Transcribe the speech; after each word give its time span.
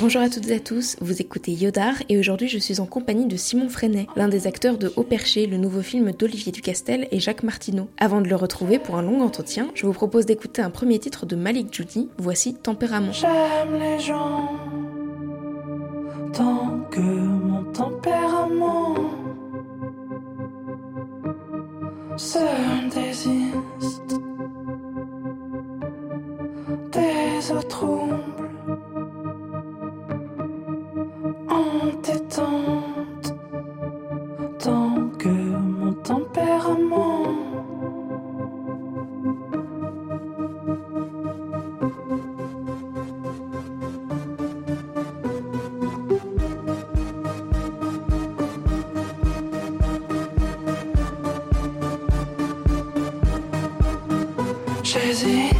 Bonjour 0.00 0.22
à 0.22 0.28
toutes 0.28 0.48
et 0.48 0.54
à 0.54 0.60
tous, 0.60 0.96
vous 1.00 1.20
écoutez 1.20 1.50
Yodar 1.50 1.94
et 2.08 2.18
aujourd'hui 2.18 2.46
je 2.46 2.58
suis 2.58 2.78
en 2.78 2.86
compagnie 2.86 3.26
de 3.26 3.36
Simon 3.36 3.68
Freinet, 3.68 4.06
l'un 4.14 4.28
des 4.28 4.46
acteurs 4.46 4.78
de 4.78 4.92
Au 4.94 5.02
Perché, 5.02 5.46
le 5.46 5.56
nouveau 5.56 5.82
film 5.82 6.12
d'Olivier 6.12 6.52
Ducastel 6.52 7.08
et 7.10 7.18
Jacques 7.18 7.42
Martineau. 7.42 7.88
Avant 7.98 8.20
de 8.20 8.28
le 8.28 8.36
retrouver 8.36 8.78
pour 8.78 8.96
un 8.96 9.02
long 9.02 9.22
entretien, 9.22 9.68
je 9.74 9.86
vous 9.86 9.92
propose 9.92 10.24
d'écouter 10.24 10.62
un 10.62 10.70
premier 10.70 11.00
titre 11.00 11.26
de 11.26 11.34
Malik 11.34 11.74
Judy, 11.74 12.08
voici 12.16 12.54
Tempérament. 12.54 13.12
J'aime 13.12 13.78
les 13.78 13.98
gens 13.98 14.48
tant 16.32 16.80
que 16.90 17.00
mon 17.00 17.64
tempérament 17.72 18.94
se 22.16 22.38
désiste 22.94 24.14
des 26.92 27.52
autres 27.52 28.27
J'hésite, 55.20 55.52
je 55.52 55.57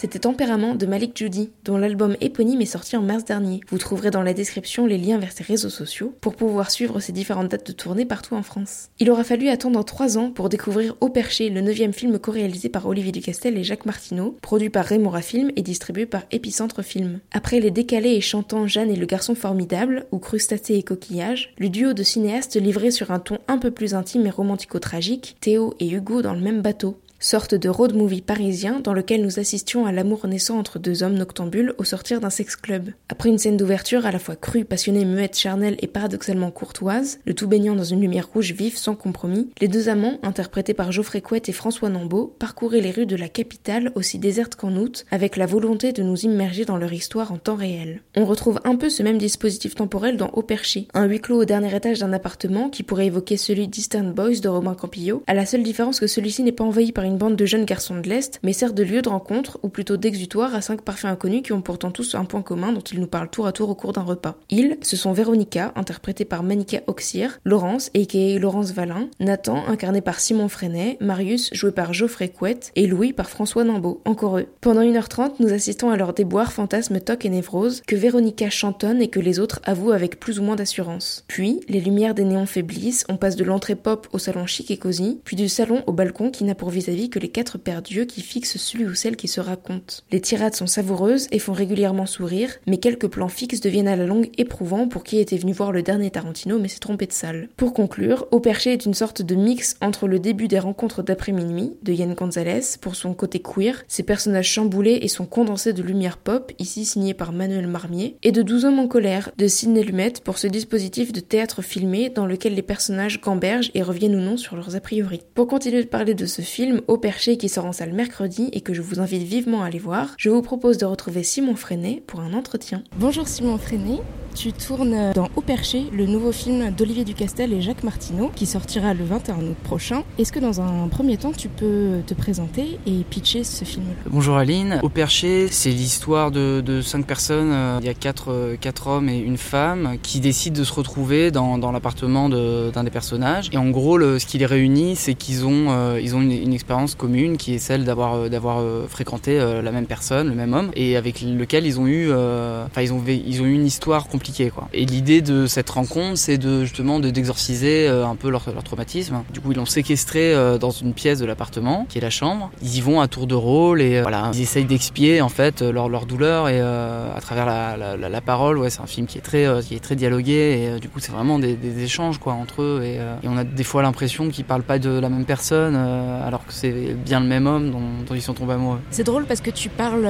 C'était 0.00 0.20
Tempérament 0.20 0.76
de 0.76 0.86
Malik 0.86 1.14
Judy, 1.14 1.50
dont 1.62 1.76
l'album 1.76 2.16
éponyme 2.22 2.62
est 2.62 2.64
sorti 2.64 2.96
en 2.96 3.02
mars 3.02 3.26
dernier. 3.26 3.60
Vous 3.68 3.76
trouverez 3.76 4.10
dans 4.10 4.22
la 4.22 4.32
description 4.32 4.86
les 4.86 4.96
liens 4.96 5.18
vers 5.18 5.30
ses 5.30 5.44
réseaux 5.44 5.68
sociaux 5.68 6.14
pour 6.22 6.36
pouvoir 6.36 6.70
suivre 6.70 7.00
ses 7.00 7.12
différentes 7.12 7.50
dates 7.50 7.66
de 7.66 7.72
tournée 7.72 8.06
partout 8.06 8.34
en 8.34 8.42
France. 8.42 8.88
Il 8.98 9.10
aura 9.10 9.24
fallu 9.24 9.50
attendre 9.50 9.84
3 9.84 10.16
ans 10.16 10.30
pour 10.30 10.48
découvrir 10.48 10.96
Au 11.02 11.10
Perché, 11.10 11.50
le 11.50 11.60
neuvième 11.60 11.92
film 11.92 12.18
co-réalisé 12.18 12.70
par 12.70 12.86
Olivier 12.86 13.12
Ducastel 13.12 13.58
et 13.58 13.62
Jacques 13.62 13.84
Martineau, 13.84 14.38
produit 14.40 14.70
par 14.70 14.88
Remora 14.88 15.20
Film 15.20 15.50
et 15.56 15.60
distribué 15.60 16.06
par 16.06 16.22
Épicentre 16.30 16.80
Film. 16.80 17.20
Après 17.30 17.60
les 17.60 17.70
décalés 17.70 18.14
et 18.14 18.22
chantants 18.22 18.66
Jeanne 18.66 18.90
et 18.90 18.96
le 18.96 19.04
garçon 19.04 19.34
formidable, 19.34 20.06
ou 20.12 20.18
Crustacés 20.18 20.76
et 20.76 20.82
coquillages, 20.82 21.52
le 21.58 21.68
duo 21.68 21.92
de 21.92 22.02
cinéastes 22.02 22.56
livrait 22.56 22.90
sur 22.90 23.10
un 23.10 23.18
ton 23.18 23.36
un 23.48 23.58
peu 23.58 23.70
plus 23.70 23.92
intime 23.92 24.24
et 24.24 24.30
romantico-tragique, 24.30 25.36
Théo 25.40 25.74
et 25.78 25.90
Hugo 25.90 26.22
dans 26.22 26.32
le 26.32 26.40
même 26.40 26.62
bateau 26.62 26.96
sorte 27.20 27.54
de 27.54 27.68
road 27.68 27.94
movie 27.94 28.22
parisien 28.22 28.80
dans 28.80 28.94
lequel 28.94 29.22
nous 29.22 29.38
assistions 29.38 29.84
à 29.84 29.92
l'amour 29.92 30.26
naissant 30.26 30.58
entre 30.58 30.78
deux 30.78 31.02
hommes 31.02 31.14
noctambules 31.14 31.74
au 31.76 31.84
sortir 31.84 32.20
d'un 32.20 32.30
sex 32.30 32.56
club. 32.56 32.90
Après 33.10 33.28
une 33.28 33.38
scène 33.38 33.58
d'ouverture 33.58 34.06
à 34.06 34.10
la 34.10 34.18
fois 34.18 34.36
crue, 34.36 34.64
passionnée, 34.64 35.04
muette, 35.04 35.36
charnelle 35.36 35.76
et 35.80 35.86
paradoxalement 35.86 36.50
courtoise, 36.50 37.20
le 37.26 37.34
tout 37.34 37.46
baignant 37.46 37.76
dans 37.76 37.84
une 37.84 38.00
lumière 38.00 38.28
rouge 38.32 38.52
vive 38.52 38.78
sans 38.78 38.94
compromis, 38.94 39.50
les 39.60 39.68
deux 39.68 39.90
amants, 39.90 40.18
interprétés 40.22 40.72
par 40.72 40.92
Geoffrey 40.92 41.20
Couette 41.20 41.50
et 41.50 41.52
François 41.52 41.90
Nambeau, 41.90 42.34
parcouraient 42.38 42.80
les 42.80 42.90
rues 42.90 43.06
de 43.06 43.16
la 43.16 43.28
capitale 43.28 43.92
aussi 43.94 44.18
déserte 44.18 44.56
qu'en 44.56 44.74
août, 44.76 45.04
avec 45.10 45.36
la 45.36 45.46
volonté 45.46 45.92
de 45.92 46.02
nous 46.02 46.16
immerger 46.16 46.64
dans 46.64 46.78
leur 46.78 46.92
histoire 46.92 47.32
en 47.32 47.36
temps 47.36 47.54
réel. 47.54 48.00
On 48.16 48.24
retrouve 48.24 48.60
un 48.64 48.76
peu 48.76 48.88
ce 48.88 49.02
même 49.02 49.18
dispositif 49.18 49.74
temporel 49.74 50.16
dans 50.16 50.30
Au 50.30 50.42
Perché, 50.42 50.88
un 50.94 51.04
huis 51.04 51.20
clos 51.20 51.42
au 51.42 51.44
dernier 51.44 51.76
étage 51.76 51.98
d'un 51.98 52.14
appartement 52.14 52.70
qui 52.70 52.82
pourrait 52.82 53.06
évoquer 53.06 53.36
celui 53.36 53.68
d'Eastern 53.68 54.12
Boys 54.12 54.40
de 54.40 54.48
Romain 54.48 54.74
Campillo, 54.74 55.22
à 55.26 55.34
la 55.34 55.44
seule 55.44 55.62
différence 55.62 56.00
que 56.00 56.06
celui-ci 56.06 56.42
n'est 56.42 56.52
pas 56.52 56.64
envahi 56.64 56.92
par 56.92 57.04
une 57.04 57.09
bande 57.16 57.36
de 57.36 57.46
jeunes 57.46 57.64
garçons 57.64 57.98
de 57.98 58.08
l'Est, 58.08 58.40
mais 58.42 58.52
sert 58.52 58.72
de 58.72 58.82
lieu 58.82 59.02
de 59.02 59.08
rencontre, 59.08 59.58
ou 59.62 59.68
plutôt 59.68 59.96
d'exutoire 59.96 60.54
à 60.54 60.60
cinq 60.60 60.82
parfaits 60.82 61.10
inconnus 61.10 61.42
qui 61.42 61.52
ont 61.52 61.62
pourtant 61.62 61.90
tous 61.90 62.14
un 62.14 62.24
point 62.24 62.42
commun 62.42 62.72
dont 62.72 62.80
ils 62.80 63.00
nous 63.00 63.06
parlent 63.06 63.30
tour 63.30 63.46
à 63.46 63.52
tour 63.52 63.68
au 63.68 63.74
cours 63.74 63.92
d'un 63.92 64.02
repas. 64.02 64.36
Ils, 64.50 64.78
ce 64.82 64.96
sont 64.96 65.12
Véronica, 65.12 65.72
interprétée 65.76 66.24
par 66.24 66.42
Manika 66.42 66.80
Oxir, 66.86 67.40
Laurence, 67.44 67.90
a.k.a. 67.96 68.38
Laurence 68.38 68.72
Valin, 68.72 69.08
Nathan, 69.18 69.64
incarné 69.66 70.00
par 70.00 70.20
Simon 70.20 70.48
Freinet, 70.48 70.96
Marius, 71.00 71.50
joué 71.52 71.72
par 71.72 71.92
Geoffrey 71.92 72.28
Couette, 72.28 72.72
et 72.76 72.86
Louis 72.86 73.12
par 73.12 73.28
François 73.28 73.64
Nambeau, 73.64 74.00
encore 74.04 74.38
eux. 74.38 74.46
Pendant 74.60 74.82
1h30, 74.82 75.34
nous 75.40 75.52
assistons 75.52 75.90
à 75.90 75.96
leur 75.96 76.12
déboire, 76.12 76.52
fantasmes, 76.52 77.00
toc 77.00 77.24
et 77.24 77.30
névrose, 77.30 77.82
que 77.86 77.96
Véronica 77.96 78.50
chantonne 78.50 79.02
et 79.02 79.08
que 79.08 79.20
les 79.20 79.40
autres 79.40 79.60
avouent 79.64 79.92
avec 79.92 80.20
plus 80.20 80.38
ou 80.38 80.42
moins 80.42 80.56
d'assurance. 80.56 81.24
Puis, 81.28 81.60
les 81.68 81.80
lumières 81.80 82.14
des 82.14 82.24
néons 82.24 82.46
faiblissent, 82.46 83.04
on 83.08 83.16
passe 83.16 83.36
de 83.36 83.44
l'entrée 83.44 83.76
pop 83.76 84.08
au 84.12 84.18
salon 84.18 84.46
chic 84.46 84.70
et 84.70 84.76
cosy, 84.76 85.20
puis 85.24 85.36
du 85.36 85.48
salon 85.48 85.82
au 85.86 85.92
balcon 85.92 86.30
qui 86.30 86.44
n'a 86.44 86.54
pour 86.54 86.70
vis-à-vis 86.70 86.99
que 87.08 87.18
les 87.18 87.28
quatre 87.28 87.56
paires 87.56 87.82
d'yeux 87.82 88.04
qui 88.04 88.20
fixent 88.20 88.58
celui 88.58 88.84
ou 88.84 88.94
celle 88.94 89.16
qui 89.16 89.28
se 89.28 89.40
raconte. 89.40 90.04
Les 90.10 90.20
tirades 90.20 90.54
sont 90.54 90.66
savoureuses 90.66 91.28
et 91.30 91.38
font 91.38 91.52
régulièrement 91.52 92.06
sourire, 92.06 92.56
mais 92.66 92.78
quelques 92.78 93.08
plans 93.08 93.28
fixes 93.28 93.60
deviennent 93.60 93.88
à 93.88 93.96
la 93.96 94.06
longue 94.06 94.30
éprouvants 94.36 94.88
pour 94.88 95.04
qui 95.04 95.18
était 95.18 95.36
venu 95.36 95.52
voir 95.52 95.72
le 95.72 95.82
dernier 95.82 96.10
Tarantino 96.10 96.58
mais 96.58 96.68
s'est 96.68 96.80
trompé 96.80 97.06
de 97.06 97.12
salle. 97.12 97.48
Pour 97.56 97.72
conclure, 97.72 98.26
Au 98.30 98.40
Perché 98.40 98.72
est 98.72 98.86
une 98.86 98.94
sorte 98.94 99.22
de 99.22 99.34
mix 99.34 99.76
entre 99.80 100.08
le 100.08 100.18
début 100.18 100.48
des 100.48 100.58
rencontres 100.58 101.02
d'après 101.02 101.32
minuit 101.32 101.72
de 101.82 101.92
Yann 101.92 102.14
Gonzalez 102.14 102.76
pour 102.80 102.96
son 102.96 103.14
côté 103.14 103.40
queer, 103.40 103.84
ses 103.88 104.02
personnages 104.02 104.48
chamboulés 104.48 104.98
et 105.02 105.08
son 105.08 105.26
condensé 105.26 105.72
de 105.72 105.82
lumière 105.82 106.18
pop, 106.18 106.52
ici 106.58 106.84
signé 106.84 107.14
par 107.14 107.32
Manuel 107.32 107.66
Marmier, 107.66 108.16
et 108.22 108.32
de 108.32 108.42
12 108.42 108.64
hommes 108.64 108.78
en 108.78 108.88
colère 108.88 109.30
de 109.38 109.46
Sidney 109.46 109.82
Lumet 109.82 110.14
pour 110.24 110.38
ce 110.38 110.46
dispositif 110.46 111.12
de 111.12 111.20
théâtre 111.20 111.62
filmé 111.62 112.10
dans 112.10 112.26
lequel 112.26 112.54
les 112.54 112.62
personnages 112.62 113.20
gambergent 113.20 113.70
et 113.74 113.82
reviennent 113.82 114.16
ou 114.16 114.20
non 114.20 114.36
sur 114.36 114.56
leurs 114.56 114.76
a 114.76 114.80
priori. 114.80 115.20
Pour 115.34 115.46
continuer 115.46 115.82
de 115.82 115.88
parler 115.88 116.14
de 116.14 116.26
ce 116.26 116.42
film, 116.42 116.80
Au 116.90 116.96
Perché 116.96 117.36
qui 117.36 117.48
sort 117.48 117.66
en 117.66 117.72
salle 117.72 117.92
mercredi 117.92 118.48
et 118.52 118.62
que 118.62 118.74
je 118.74 118.82
vous 118.82 118.98
invite 118.98 119.22
vivement 119.22 119.62
à 119.62 119.66
aller 119.66 119.78
voir, 119.78 120.08
je 120.16 120.28
vous 120.28 120.42
propose 120.42 120.76
de 120.76 120.86
retrouver 120.86 121.22
Simon 121.22 121.54
Freinet 121.54 122.02
pour 122.04 122.18
un 122.18 122.34
entretien. 122.34 122.82
Bonjour 122.98 123.28
Simon 123.28 123.58
Freinet, 123.58 124.00
tu 124.34 124.52
tournes 124.52 125.12
dans 125.12 125.28
Au 125.36 125.40
Perché, 125.40 125.84
le 125.92 126.06
nouveau 126.06 126.32
film 126.32 126.70
d'Olivier 126.70 127.04
Ducastel 127.04 127.52
et 127.52 127.60
Jacques 127.60 127.82
Martineau, 127.82 128.30
qui 128.34 128.46
sortira 128.46 128.94
le 128.94 129.04
21 129.04 129.38
août 129.38 129.56
prochain. 129.62 130.02
Est-ce 130.18 130.32
que 130.32 130.38
dans 130.38 130.60
un 130.60 130.88
premier 130.88 131.16
temps, 131.16 131.32
tu 131.32 131.48
peux 131.48 131.98
te 132.06 132.14
présenter 132.14 132.78
et 132.86 133.04
pitcher 133.10 133.44
ce 133.44 133.64
film? 133.64 133.84
Bonjour 134.06 134.36
Aline. 134.36 134.80
Au 134.82 134.88
Perché, 134.88 135.48
c'est 135.48 135.70
l'histoire 135.70 136.30
de, 136.30 136.62
de, 136.64 136.80
cinq 136.80 137.06
personnes. 137.06 137.50
Euh, 137.52 137.78
il 137.80 137.86
y 137.86 137.90
a 137.90 137.94
quatre, 137.94 138.30
euh, 138.30 138.56
quatre 138.58 138.86
hommes 138.86 139.08
et 139.08 139.18
une 139.18 139.36
femme 139.36 139.96
qui 140.02 140.20
décident 140.20 140.58
de 140.58 140.64
se 140.64 140.72
retrouver 140.72 141.30
dans, 141.30 141.58
dans 141.58 141.72
l'appartement 141.72 142.28
d'un 142.28 142.84
des 142.84 142.90
personnages. 142.90 143.50
Et 143.52 143.58
en 143.58 143.68
gros, 143.70 143.98
le, 143.98 144.18
ce 144.18 144.26
qui 144.26 144.38
les 144.38 144.46
réunit, 144.46 144.96
c'est 144.96 145.14
qu'ils 145.14 145.44
ont, 145.44 145.66
euh, 145.70 146.00
ils 146.00 146.14
ont 146.14 146.22
une, 146.22 146.32
une, 146.32 146.54
expérience 146.54 146.79
commune 146.96 147.36
qui 147.36 147.54
est 147.54 147.58
celle 147.58 147.84
d'avoir 147.84 148.28
d'avoir 148.28 148.62
fréquenté 148.88 149.38
la 149.38 149.70
même 149.72 149.86
personne, 149.86 150.28
le 150.28 150.34
même 150.34 150.54
homme, 150.54 150.70
et 150.74 150.96
avec 150.96 151.20
lequel 151.22 151.66
ils 151.66 151.78
ont 151.80 151.86
eu, 151.86 152.12
enfin 152.12 152.82
ils 152.82 152.92
ont, 152.92 153.02
eu 153.46 153.52
une 153.52 153.66
histoire 153.66 154.08
compliquée. 154.08 154.50
Quoi. 154.50 154.68
Et 154.72 154.84
l'idée 154.84 155.22
de 155.22 155.46
cette 155.46 155.70
rencontre, 155.70 156.18
c'est 156.18 156.38
de 156.38 156.64
justement 156.64 157.00
de 157.00 157.10
d'exorciser 157.10 157.88
un 157.88 158.16
peu 158.16 158.30
leur, 158.30 158.44
traumatisme. 158.64 159.22
Du 159.32 159.40
coup, 159.40 159.52
ils 159.52 159.56
l'ont 159.56 159.66
séquestré 159.66 160.34
dans 160.58 160.70
une 160.70 160.92
pièce 160.92 161.18
de 161.18 161.26
l'appartement, 161.26 161.86
qui 161.88 161.98
est 161.98 162.02
la 162.02 162.10
chambre. 162.10 162.50
Ils 162.62 162.76
y 162.76 162.80
vont 162.80 163.00
à 163.00 163.08
tour 163.08 163.26
de 163.26 163.34
rôle 163.34 163.82
et 163.82 164.02
voilà, 164.02 164.30
ils 164.34 164.40
essayent 164.40 164.64
d'expier 164.64 165.20
en 165.20 165.28
fait 165.28 165.62
leur, 165.62 165.88
leur 165.88 166.06
douleur 166.06 166.48
et 166.48 166.60
euh, 166.60 167.16
à 167.16 167.20
travers 167.20 167.46
la, 167.46 167.96
la, 167.96 168.20
parole. 168.20 168.58
Ouais, 168.58 168.70
c'est 168.70 168.80
un 168.80 168.86
film 168.86 169.06
qui 169.06 169.18
est 169.18 169.22
très, 169.22 169.46
euh, 169.46 169.62
qui 169.62 169.74
est 169.74 169.80
très 169.80 169.96
dialogué 169.96 170.32
et 170.32 170.68
euh, 170.68 170.78
du 170.78 170.88
coup, 170.88 171.00
c'est 171.00 171.12
vraiment 171.12 171.38
des, 171.38 171.58
échanges 171.82 172.18
quoi 172.18 172.34
entre 172.34 172.62
eux 172.62 172.82
et 172.84 172.98
on 173.24 173.36
a 173.36 173.44
des 173.44 173.64
fois 173.64 173.82
l'impression 173.82 174.28
qu'ils 174.28 174.44
parlent 174.44 174.62
pas 174.62 174.78
de 174.78 174.90
la 174.90 175.08
même 175.08 175.24
personne 175.24 175.76
alors 175.76 176.44
que 176.44 176.52
c'est 176.60 176.94
bien 176.94 177.20
le 177.20 177.26
même 177.26 177.46
homme 177.46 177.70
dont, 177.70 178.04
dont 178.06 178.14
ils 178.14 178.22
sont 178.22 178.34
tombés 178.34 178.54
amoureux. 178.54 178.80
C'est 178.90 179.04
drôle 179.04 179.26
parce 179.26 179.40
que 179.40 179.50
tu 179.50 179.68
parles 179.68 180.08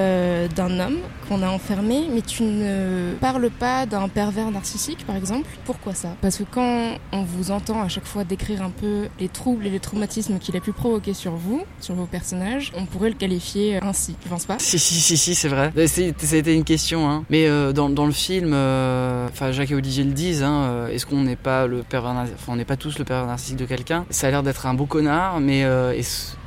d'un 0.57 0.81
homme 0.81 0.99
qu'on 1.29 1.43
a 1.43 1.49
enfermé, 1.49 2.09
mais 2.13 2.23
tu 2.23 2.43
ne 2.43 3.13
parles 3.21 3.51
pas 3.51 3.87
d'un 3.87 4.09
pervers 4.09 4.51
narcissique, 4.51 5.07
par 5.07 5.17
exemple. 5.17 5.49
Pourquoi 5.65 5.95
ça? 5.95 6.17
Parce 6.21 6.39
que 6.39 6.45
quand 6.51 6.95
on 7.13 7.23
vous 7.23 7.51
entend 7.51 7.83
à 7.83 7.89
chaque 7.89 8.07
fois 8.07 8.25
décrire 8.25 8.63
un 8.63 8.71
peu 8.71 9.09
les 9.19 9.29
troubles 9.29 9.67
et 9.67 9.71
les 9.71 9.81
traumatismes 9.81 10.39
qu'il 10.39 10.57
a 10.57 10.61
pu 10.61 10.73
provoquer 10.73 11.15
sur 11.15 11.33
vous, 11.33 11.63
sur 11.81 11.95
vos 11.95 12.07
personnages, 12.07 12.73
on 12.77 12.87
pourrait 12.87 13.11
le 13.11 13.17
qualifier 13.17 13.79
ainsi, 13.83 14.17
tu 14.21 14.29
penses 14.29 14.47
pas? 14.47 14.57
Si, 14.59 14.79
si, 14.79 14.95
si, 14.95 15.17
si 15.17 15.35
c'est 15.35 15.49
vrai. 15.49 15.73
Ça 15.87 16.03
a 16.03 16.39
été 16.39 16.55
une 16.55 16.65
question, 16.65 17.09
hein. 17.09 17.25
Mais 17.31 17.47
euh, 17.47 17.73
dans, 17.73 17.91
dans, 17.91 18.07
le 18.07 18.13
film, 18.13 18.49
enfin 18.49 18.55
euh, 18.55 19.53
Jacques 19.53 19.71
et 19.71 19.75
Olivier 19.75 20.05
le 20.05 20.13
disent, 20.13 20.43
hein, 20.43 20.63
euh, 20.63 20.89
est-ce 20.89 21.07
qu'on 21.07 21.23
n'est 21.23 21.37
pas 21.37 21.67
le 21.67 21.83
pervers, 21.83 22.13
enfin 22.13 22.53
on 22.53 22.57
n'est 22.57 22.65
pas 22.65 22.77
tous 22.77 22.99
le 22.99 23.05
pervers 23.05 23.27
narcissique 23.27 23.57
de 23.57 23.67
quelqu'un? 23.67 24.05
Ça 24.11 24.29
a 24.29 24.31
l'air 24.31 24.43
d'être 24.43 24.67
un 24.67 24.75
beau 24.75 24.87
connard, 24.87 25.41
mais 25.41 25.65
euh, 25.65 25.93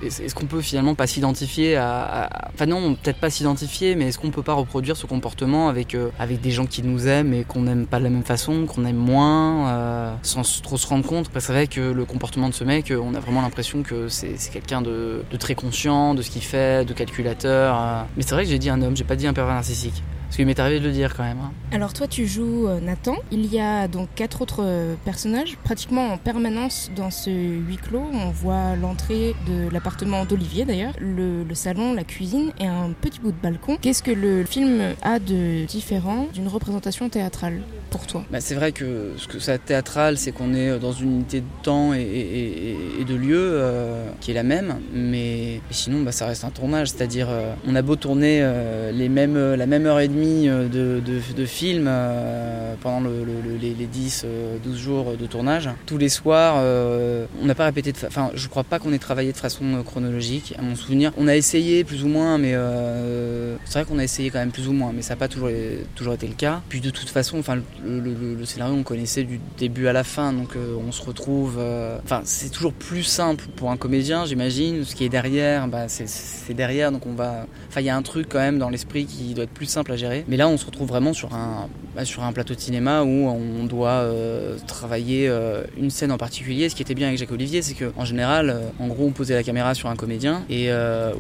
est-ce 0.01 0.21
est 0.21 0.33
qu'on 0.33 0.45
peut 0.45 0.61
finalement 0.61 0.95
pas 0.95 1.07
s'identifier 1.07 1.75
à, 1.75 2.29
enfin 2.53 2.65
non, 2.65 2.95
peut-être 2.95 3.17
pas 3.17 3.29
s'identifier, 3.29 3.95
mais 3.95 4.07
est-ce 4.07 4.17
qu'on 4.17 4.31
peut 4.31 4.43
pas 4.43 4.53
reproduire 4.53 4.97
ce 4.97 5.05
comportement 5.05 5.69
avec 5.69 5.95
euh, 5.95 6.09
avec 6.19 6.41
des 6.41 6.51
gens 6.51 6.65
qui 6.65 6.83
nous 6.83 7.07
aiment 7.07 7.33
et 7.33 7.43
qu'on 7.43 7.61
n'aime 7.61 7.85
pas 7.85 7.99
de 7.99 8.03
la 8.03 8.09
même 8.09 8.23
façon, 8.23 8.65
qu'on 8.65 8.85
aime 8.85 8.95
moins, 8.95 9.69
euh, 9.69 10.15
sans 10.21 10.61
trop 10.61 10.77
se 10.77 10.87
rendre 10.87 11.05
compte? 11.05 11.29
C'est 11.33 11.51
vrai 11.51 11.67
que 11.67 11.81
le 11.81 12.05
comportement 12.05 12.49
de 12.49 12.53
ce 12.53 12.63
mec, 12.63 12.91
euh, 12.91 13.01
on 13.03 13.13
a 13.15 13.19
vraiment 13.19 13.41
l'impression 13.41 13.83
que 13.83 14.07
c'est 14.07 14.37
quelqu'un 14.51 14.81
de, 14.81 15.23
très 15.39 15.55
conscient 15.55 16.15
de 16.15 16.21
ce 16.21 16.29
qu'il 16.29 16.43
fait, 16.43 16.85
de 16.85 16.93
calculateur. 16.93 18.05
Mais 18.15 18.23
c'est 18.23 18.33
vrai 18.33 18.43
que 18.43 18.49
j'ai 18.49 18.59
dit 18.59 18.69
un 18.69 18.81
homme, 18.81 18.95
j'ai 18.95 19.03
pas 19.03 19.15
dit 19.15 19.27
un 19.27 19.33
pervers 19.33 19.55
narcissique. 19.55 20.03
Parce 20.33 20.37
qu'il 20.39 20.47
m'est 20.47 20.59
arrivé 20.59 20.79
de 20.79 20.87
le 20.87 20.91
dire 20.91 21.15
quand 21.15 21.21
même. 21.21 21.37
Hein. 21.37 21.51
Alors 21.71 21.93
toi 21.93 22.07
tu 22.07 22.25
joues 22.25 22.67
Nathan. 22.81 23.17
Il 23.31 23.45
y 23.53 23.59
a 23.59 23.87
donc 23.87 24.09
quatre 24.15 24.41
autres 24.41 24.65
personnages 25.05 25.57
pratiquement 25.63 26.07
en 26.07 26.17
permanence 26.17 26.89
dans 26.95 27.11
ce 27.11 27.29
huis 27.29 27.77
clos. 27.77 28.01
On 28.11 28.31
voit 28.31 28.75
l'entrée 28.75 29.35
de 29.47 29.69
l'appartement 29.71 30.25
d'Olivier 30.25 30.65
d'ailleurs, 30.65 30.93
le, 30.99 31.43
le, 31.43 31.53
salon, 31.53 31.93
la 31.93 32.03
cuisine 32.03 32.51
et 32.59 32.65
un 32.65 32.89
petit 32.99 33.19
bout 33.19 33.31
de 33.31 33.37
balcon. 33.43 33.77
Qu'est-ce 33.79 34.01
que 34.01 34.09
le 34.09 34.43
film 34.43 34.81
a 35.03 35.19
de 35.19 35.65
différent 35.65 36.25
d'une 36.33 36.47
représentation 36.47 37.09
théâtrale 37.09 37.61
pour 37.91 38.07
toi? 38.07 38.23
Bah, 38.31 38.41
C'est 38.41 38.55
vrai 38.55 38.71
que 38.71 39.11
ce 39.17 39.27
que 39.27 39.37
ça 39.37 39.59
théâtral, 39.59 40.17
c'est 40.17 40.31
qu'on 40.31 40.55
est 40.55 40.79
dans 40.79 40.93
une 40.93 41.17
unité 41.17 41.41
de 41.41 41.45
temps 41.61 41.93
et, 41.93 42.01
et, 42.01 43.01
et 43.01 43.05
de 43.05 43.13
lieu 43.13 43.37
euh, 43.37 44.07
qui 44.19 44.31
est 44.31 44.33
la 44.33 44.41
même, 44.41 44.77
mais 44.95 45.61
sinon 45.69 46.01
bah, 46.01 46.11
ça 46.11 46.25
reste 46.25 46.43
un 46.43 46.49
tournage, 46.49 46.87
c'est-à-dire 46.87 47.27
euh, 47.29 47.53
on 47.67 47.75
a 47.75 47.83
beau 47.83 47.95
tourner 47.95 48.39
euh, 48.41 48.91
les 48.91 49.09
mêmes, 49.09 49.37
la 49.53 49.67
même 49.67 49.85
heure 49.85 49.99
et 49.99 50.07
demie 50.07 50.22
de, 50.23 50.67
de, 50.99 51.21
de 51.35 51.47
euh, 51.87 52.75
pendant 52.81 53.01
le, 53.01 53.23
le, 53.23 53.57
les, 53.59 53.73
les 53.73 53.85
10, 53.85 54.25
12 54.63 54.77
jours 54.77 55.17
de 55.17 55.25
tournage, 55.25 55.69
tous 55.85 55.97
les 55.97 56.09
soirs, 56.09 56.55
euh, 56.57 57.25
on 57.41 57.45
n'a 57.45 57.55
pas 57.55 57.65
répété, 57.65 57.91
de 57.91 57.97
enfin 58.05 58.31
je 58.33 58.47
crois 58.47 58.63
pas 58.63 58.79
qu'on 58.79 58.93
ait 58.93 58.99
travaillé 58.99 59.31
de 59.31 59.37
façon 59.37 59.83
chronologique, 59.83 60.53
à 60.57 60.61
mon 60.61 60.75
souvenir. 60.75 61.11
On 61.17 61.27
a 61.27 61.35
essayé 61.35 61.83
plus 61.83 62.03
ou 62.03 62.07
moins, 62.07 62.37
mais 62.37 62.53
euh, 62.53 63.55
c'est 63.65 63.79
vrai 63.79 63.85
qu'on 63.85 63.99
a 63.99 64.03
essayé 64.03 64.29
quand 64.29 64.39
même 64.39 64.51
plus 64.51 64.67
ou 64.67 64.73
moins, 64.73 64.91
mais 64.93 65.01
ça 65.01 65.13
n'a 65.13 65.17
pas 65.17 65.27
toujours, 65.27 65.49
toujours 65.95 66.13
été 66.13 66.27
le 66.27 66.33
cas. 66.33 66.61
Puis 66.69 66.81
de 66.81 66.89
toute 66.89 67.09
façon, 67.09 67.39
enfin 67.39 67.57
le, 67.85 68.45
scénario 68.45 68.75
on 68.75 68.83
connaissait 68.83 69.23
du 69.23 69.39
début 69.57 69.87
à 69.87 69.93
la 69.93 70.03
fin, 70.03 70.33
donc 70.33 70.55
euh, 70.55 70.75
on 70.85 70.91
se 70.91 71.01
retrouve. 71.01 71.61
Enfin 72.03 72.21
c'est 72.23 72.49
toujours 72.49 72.73
plus 72.73 73.03
simple 73.03 73.45
pour 73.55 73.71
un 73.71 73.77
comédien, 73.77 74.25
j'imagine. 74.25 74.83
Ce 74.83 74.95
qui 74.95 75.05
est 75.05 75.09
derrière, 75.09 75.67
bah, 75.67 75.87
c'est 75.87 76.53
derrière, 76.53 76.91
donc 76.91 77.05
on 77.05 77.13
va. 77.13 77.45
Enfin 77.69 77.81
il 77.81 77.85
y 77.85 77.89
a 77.89 77.95
un 77.95 78.01
truc 78.01 78.27
quand 78.29 78.39
même 78.39 78.59
dans 78.59 78.69
l'esprit 78.69 79.05
qui 79.05 79.33
doit 79.33 79.45
être 79.45 79.53
plus 79.53 79.65
simple 79.65 79.91
à 79.91 79.95
gérer. 79.95 80.12
Mais 80.27 80.37
là, 80.37 80.47
on 80.47 80.57
se 80.57 80.65
retrouve 80.65 80.87
vraiment 80.87 81.13
sur 81.13 81.33
un, 81.33 81.67
bah, 81.95 82.05
sur 82.05 82.23
un 82.23 82.33
plateau 82.33 82.55
de 82.55 82.59
cinéma 82.59 83.03
où 83.03 83.27
on 83.27 83.65
doit 83.65 83.89
euh, 83.89 84.57
travailler 84.65 85.27
euh, 85.27 85.63
une 85.77 85.91
scène 85.91 86.11
en 86.11 86.17
particulier. 86.17 86.67
Ce 86.69 86.75
qui 86.75 86.81
était 86.81 86.95
bien 86.95 87.07
avec 87.07 87.19
Jacques 87.19 87.31
Olivier, 87.31 87.61
c'est 87.61 87.75
qu'en 87.75 88.03
général, 88.03 88.49
euh, 88.49 88.61
en 88.79 88.87
gros, 88.87 89.05
on 89.05 89.11
posait 89.11 89.35
la 89.35 89.43
caméra 89.43 89.75
sur 89.75 89.89
un 89.89 89.95
comédien 89.95 90.43
et, 90.49 90.71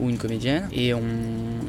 ou 0.01 0.09
une 0.09 0.17
comédienne 0.17 0.67
et 0.73 0.93
on, 0.93 1.01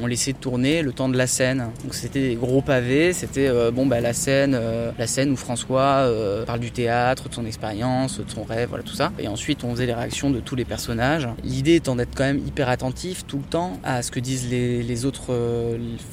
on, 0.02 0.06
laissait 0.06 0.32
tourner 0.32 0.82
le 0.82 0.92
temps 0.92 1.08
de 1.08 1.18
la 1.18 1.26
scène. 1.26 1.70
Donc 1.82 1.94
c'était 1.94 2.28
des 2.28 2.34
gros 2.34 2.62
pavés, 2.62 3.12
c'était 3.12 3.50
bon 3.72 3.86
bah 3.86 4.00
la 4.00 4.12
scène, 4.12 4.58
la 4.98 5.06
scène 5.06 5.30
où 5.30 5.36
François 5.36 6.08
parle 6.46 6.60
du 6.60 6.70
théâtre, 6.70 7.28
de 7.28 7.34
son 7.34 7.46
expérience, 7.46 8.20
de 8.20 8.30
son 8.30 8.44
rêve, 8.44 8.68
voilà 8.68 8.84
tout 8.84 8.94
ça. 8.94 9.12
Et 9.18 9.28
ensuite, 9.28 9.64
on 9.64 9.72
faisait 9.72 9.86
les 9.86 9.94
réactions 9.94 10.30
de 10.30 10.40
tous 10.40 10.56
les 10.56 10.64
personnages. 10.64 11.28
L'idée 11.42 11.76
étant 11.76 11.96
d'être 11.96 12.14
quand 12.14 12.24
même 12.24 12.38
hyper 12.46 12.68
attentif 12.68 13.26
tout 13.26 13.38
le 13.38 13.44
temps 13.44 13.78
à 13.82 14.02
ce 14.02 14.10
que 14.10 14.20
disent 14.20 14.48
les, 14.50 14.82
les 14.82 15.04
autres, 15.04 15.34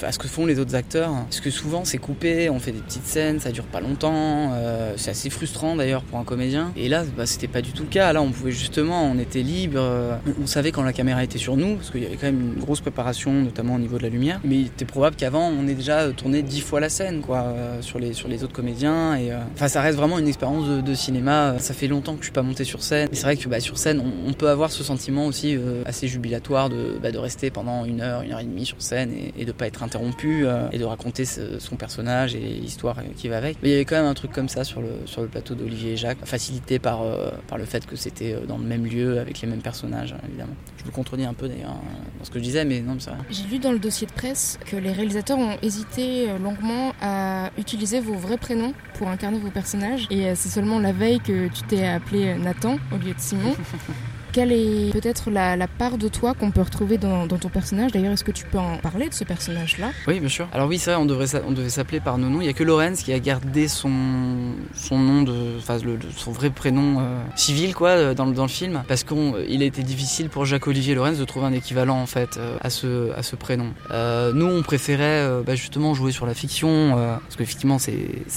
à 0.01 0.11
ce 0.11 0.19
que 0.19 0.27
font 0.27 0.45
les 0.45 0.59
autres 0.59 0.75
acteurs 0.75 0.90
parce 0.99 1.39
que 1.39 1.49
souvent 1.49 1.85
c'est 1.85 1.97
coupé, 1.97 2.49
on 2.49 2.59
fait 2.59 2.71
des 2.71 2.79
petites 2.79 3.05
scènes, 3.05 3.39
ça 3.39 3.51
dure 3.51 3.65
pas 3.65 3.79
longtemps, 3.79 4.51
euh, 4.53 4.93
c'est 4.97 5.11
assez 5.11 5.29
frustrant 5.29 5.75
d'ailleurs 5.75 6.03
pour 6.03 6.19
un 6.19 6.23
comédien. 6.23 6.71
Et 6.75 6.89
là, 6.89 7.03
bah, 7.17 7.25
c'était 7.25 7.47
pas 7.47 7.61
du 7.61 7.71
tout 7.71 7.83
le 7.83 7.89
cas. 7.89 8.11
Là, 8.13 8.21
on 8.21 8.31
pouvait 8.31 8.51
justement, 8.51 9.03
on 9.05 9.17
était 9.17 9.41
libre, 9.41 9.77
euh, 9.79 10.15
on 10.41 10.47
savait 10.47 10.71
quand 10.71 10.83
la 10.83 10.93
caméra 10.93 11.23
était 11.23 11.37
sur 11.37 11.57
nous, 11.57 11.75
parce 11.75 11.89
qu'il 11.91 12.03
y 12.03 12.05
avait 12.05 12.15
quand 12.15 12.27
même 12.27 12.53
une 12.55 12.59
grosse 12.59 12.81
préparation, 12.81 13.33
notamment 13.33 13.75
au 13.75 13.79
niveau 13.79 13.97
de 13.97 14.03
la 14.03 14.09
lumière. 14.09 14.39
Mais 14.43 14.57
il 14.57 14.65
était 14.67 14.85
probable 14.85 15.15
qu'avant, 15.15 15.47
on 15.47 15.67
ait 15.67 15.73
déjà 15.73 16.09
tourné 16.11 16.41
dix 16.41 16.61
fois 16.61 16.79
la 16.79 16.89
scène, 16.89 17.21
quoi, 17.21 17.39
euh, 17.39 17.81
sur 17.81 17.99
les 17.99 18.43
autres 18.43 18.53
comédiens. 18.53 19.15
Et 19.15 19.31
enfin, 19.53 19.67
ça 19.67 19.81
reste 19.81 19.97
vraiment 19.97 20.19
une 20.19 20.27
expérience 20.27 20.83
de, 20.83 20.91
cinéma. 20.93 21.55
Ça 21.59 21.73
fait 21.73 21.87
longtemps 21.87 22.13
que 22.13 22.19
je 22.19 22.25
suis 22.25 22.33
pas 22.33 22.41
monté 22.41 22.65
sur 22.65 22.83
scène. 22.83 23.07
C'est 23.13 23.23
vrai 23.23 23.37
que 23.37 23.47
bah, 23.47 23.61
sur 23.61 23.77
scène, 23.77 24.01
on, 24.01 24.29
on, 24.29 24.33
peut 24.33 24.49
avoir 24.49 24.71
ce 24.71 24.83
sentiment 24.83 25.25
aussi 25.25 25.57
assez 25.85 26.07
jubilatoire 26.07 26.69
de, 26.69 26.99
bah, 27.01 27.11
de 27.11 27.17
rester 27.17 27.49
pendant 27.49 27.85
une 27.85 28.01
heure, 28.01 28.21
une 28.23 28.33
heure 28.33 28.39
et 28.39 28.45
demie 28.45 28.65
sur 28.65 28.81
scène 28.81 29.11
et, 29.13 29.33
et 29.37 29.45
de 29.45 29.51
pas 29.51 29.67
être 29.67 29.83
interrompu 29.83 30.45
et 30.71 30.77
de 30.81 30.85
raconter 30.85 31.25
son 31.25 31.75
personnage 31.75 32.35
et 32.35 32.39
l'histoire 32.39 32.97
qui 33.15 33.27
va 33.27 33.37
avec. 33.37 33.57
Mais 33.61 33.69
il 33.69 33.71
y 33.71 33.75
avait 33.75 33.85
quand 33.85 33.95
même 33.95 34.05
un 34.05 34.13
truc 34.13 34.31
comme 34.31 34.49
ça 34.49 34.63
sur 34.63 34.81
le, 34.81 34.89
sur 35.05 35.21
le 35.21 35.27
plateau 35.27 35.53
d'Olivier 35.53 35.93
et 35.93 35.97
Jacques, 35.97 36.25
facilité 36.25 36.79
par, 36.79 37.03
euh, 37.03 37.29
par 37.47 37.57
le 37.57 37.65
fait 37.65 37.85
que 37.85 37.95
c'était 37.95 38.35
dans 38.47 38.57
le 38.57 38.63
même 38.63 38.85
lieu 38.85 39.19
avec 39.19 39.41
les 39.41 39.47
mêmes 39.47 39.61
personnages, 39.61 40.15
évidemment. 40.27 40.55
Je 40.77 40.83
vous 40.83 40.91
contredis 40.91 41.25
un 41.25 41.33
peu 41.33 41.47
d'ailleurs 41.47 41.75
dans 42.17 42.25
ce 42.25 42.31
que 42.31 42.39
je 42.39 42.43
disais, 42.43 42.65
mais 42.65 42.81
non, 42.81 42.95
c'est 42.99 43.11
vrai. 43.11 43.19
J'ai 43.29 43.43
lu 43.43 43.59
dans 43.59 43.71
le 43.71 43.79
dossier 43.79 44.07
de 44.07 44.11
presse 44.11 44.57
que 44.65 44.75
les 44.75 44.91
réalisateurs 44.91 45.37
ont 45.37 45.57
hésité 45.61 46.27
longuement 46.39 46.93
à 47.01 47.51
utiliser 47.57 47.99
vos 47.99 48.15
vrais 48.15 48.37
prénoms 48.37 48.73
pour 48.95 49.07
incarner 49.07 49.37
vos 49.37 49.51
personnages, 49.51 50.07
et 50.09 50.33
c'est 50.35 50.49
seulement 50.49 50.79
la 50.79 50.91
veille 50.91 51.19
que 51.19 51.47
tu 51.47 51.61
t'es 51.67 51.85
appelé 51.85 52.35
Nathan 52.35 52.77
au 52.91 52.97
lieu 52.97 53.13
de 53.13 53.19
Simon. 53.19 53.55
quelle 54.31 54.51
est 54.51 54.91
peut-être 54.91 55.29
la, 55.29 55.67
part 55.67 55.97
de 55.97 56.07
toi 56.07 56.33
qu'on 56.33 56.51
peut 56.51 56.61
retrouver 56.61 56.97
dans, 56.97 57.27
ton 57.27 57.49
personnage? 57.49 57.91
D'ailleurs, 57.91 58.13
est-ce 58.13 58.23
que 58.23 58.31
tu 58.31 58.45
peux 58.45 58.57
en 58.57 58.77
parler 58.77 59.09
de 59.09 59.13
ce 59.13 59.23
personnage-là? 59.23 59.91
Oui, 60.07 60.19
bien 60.19 60.29
sûr. 60.29 60.47
Alors 60.53 60.67
oui, 60.67 60.77
vrai, 60.77 60.95
on, 60.95 61.01
on 61.01 61.51
devait 61.51 61.69
s'appeler 61.69 61.99
par 61.99 62.17
nos 62.17 62.29
noms. 62.29 62.41
Il 62.41 62.45
n'y 62.45 62.49
a 62.49 62.53
que 62.53 62.63
Lorenz 62.63 63.03
qui 63.03 63.13
a 63.13 63.19
gardé 63.19 63.67
son, 63.67 63.89
nom, 63.89 65.21
de, 65.23 65.57
enfin, 65.57 65.77
son 66.15 66.31
vrai 66.31 66.49
prénom 66.49 66.99
euh, 66.99 67.21
civil 67.35 67.73
quoi, 67.73 68.13
dans, 68.13 68.27
dans 68.27 68.43
le 68.43 68.47
film, 68.49 68.83
parce 68.87 69.03
qu'il 69.03 69.61
a 69.61 69.65
été 69.65 69.83
difficile 69.83 70.29
pour 70.29 70.45
Jacques-Olivier 70.45 70.95
Lorenz 70.95 71.17
de 71.17 71.25
trouver 71.25 71.45
un 71.45 71.53
équivalent 71.53 71.99
en 71.99 72.05
fait 72.05 72.37
euh, 72.37 72.57
à, 72.61 72.69
ce, 72.69 73.35
prénom. 73.35 73.67
Euh, 73.91 74.31
nous, 74.33 74.45
on 74.45 74.61
préférait 74.61 75.03
euh, 75.03 75.41
bah, 75.45 75.55
justement 75.55 75.93
jouer 75.93 76.11
sur 76.11 76.25
la 76.25 76.33
fiction, 76.33 76.69
euh, 76.69 77.15
parce 77.15 77.35
qu'effectivement, 77.35 77.79
ça 77.79 77.91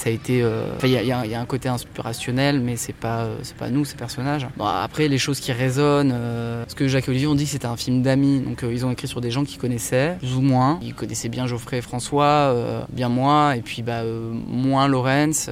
a 0.05 0.09
été... 0.09 0.43
Il 0.83 0.89
y, 0.89 1.11
a 1.11 1.39
un 1.39 1.45
côté 1.45 1.69
inspirationnel, 1.69 2.59
mais 2.59 2.75
c'est 2.75 2.93
pas, 2.93 3.27
pas 3.57 3.69
nous, 3.69 3.85
ces 3.85 3.95
personnages. 3.95 4.47
Bon, 4.57 4.65
après, 4.65 5.07
les 5.07 5.17
choses 5.17 5.39
qui 5.39 5.51
résonnent, 5.51 5.84
parce 6.61 6.73
que 6.73 6.87
Jacques-Olivier, 6.87 7.27
on 7.27 7.35
dit 7.35 7.45
que 7.45 7.51
c'était 7.51 7.65
un 7.65 7.77
film 7.77 8.01
d'amis, 8.01 8.39
donc 8.39 8.63
ils 8.69 8.85
ont 8.85 8.91
écrit 8.91 9.07
sur 9.07 9.21
des 9.21 9.31
gens 9.31 9.43
qui 9.43 9.57
connaissaient, 9.57 10.15
plus 10.19 10.35
ou 10.35 10.41
moins. 10.41 10.79
Ils 10.81 10.93
connaissaient 10.93 11.29
bien 11.29 11.47
Geoffrey 11.47 11.77
et 11.77 11.81
François, 11.81 12.85
bien 12.89 13.09
moi, 13.09 13.55
et 13.55 13.61
puis 13.61 13.81
bah, 13.81 14.03
moins 14.03 14.87
Lorenz 14.87 15.49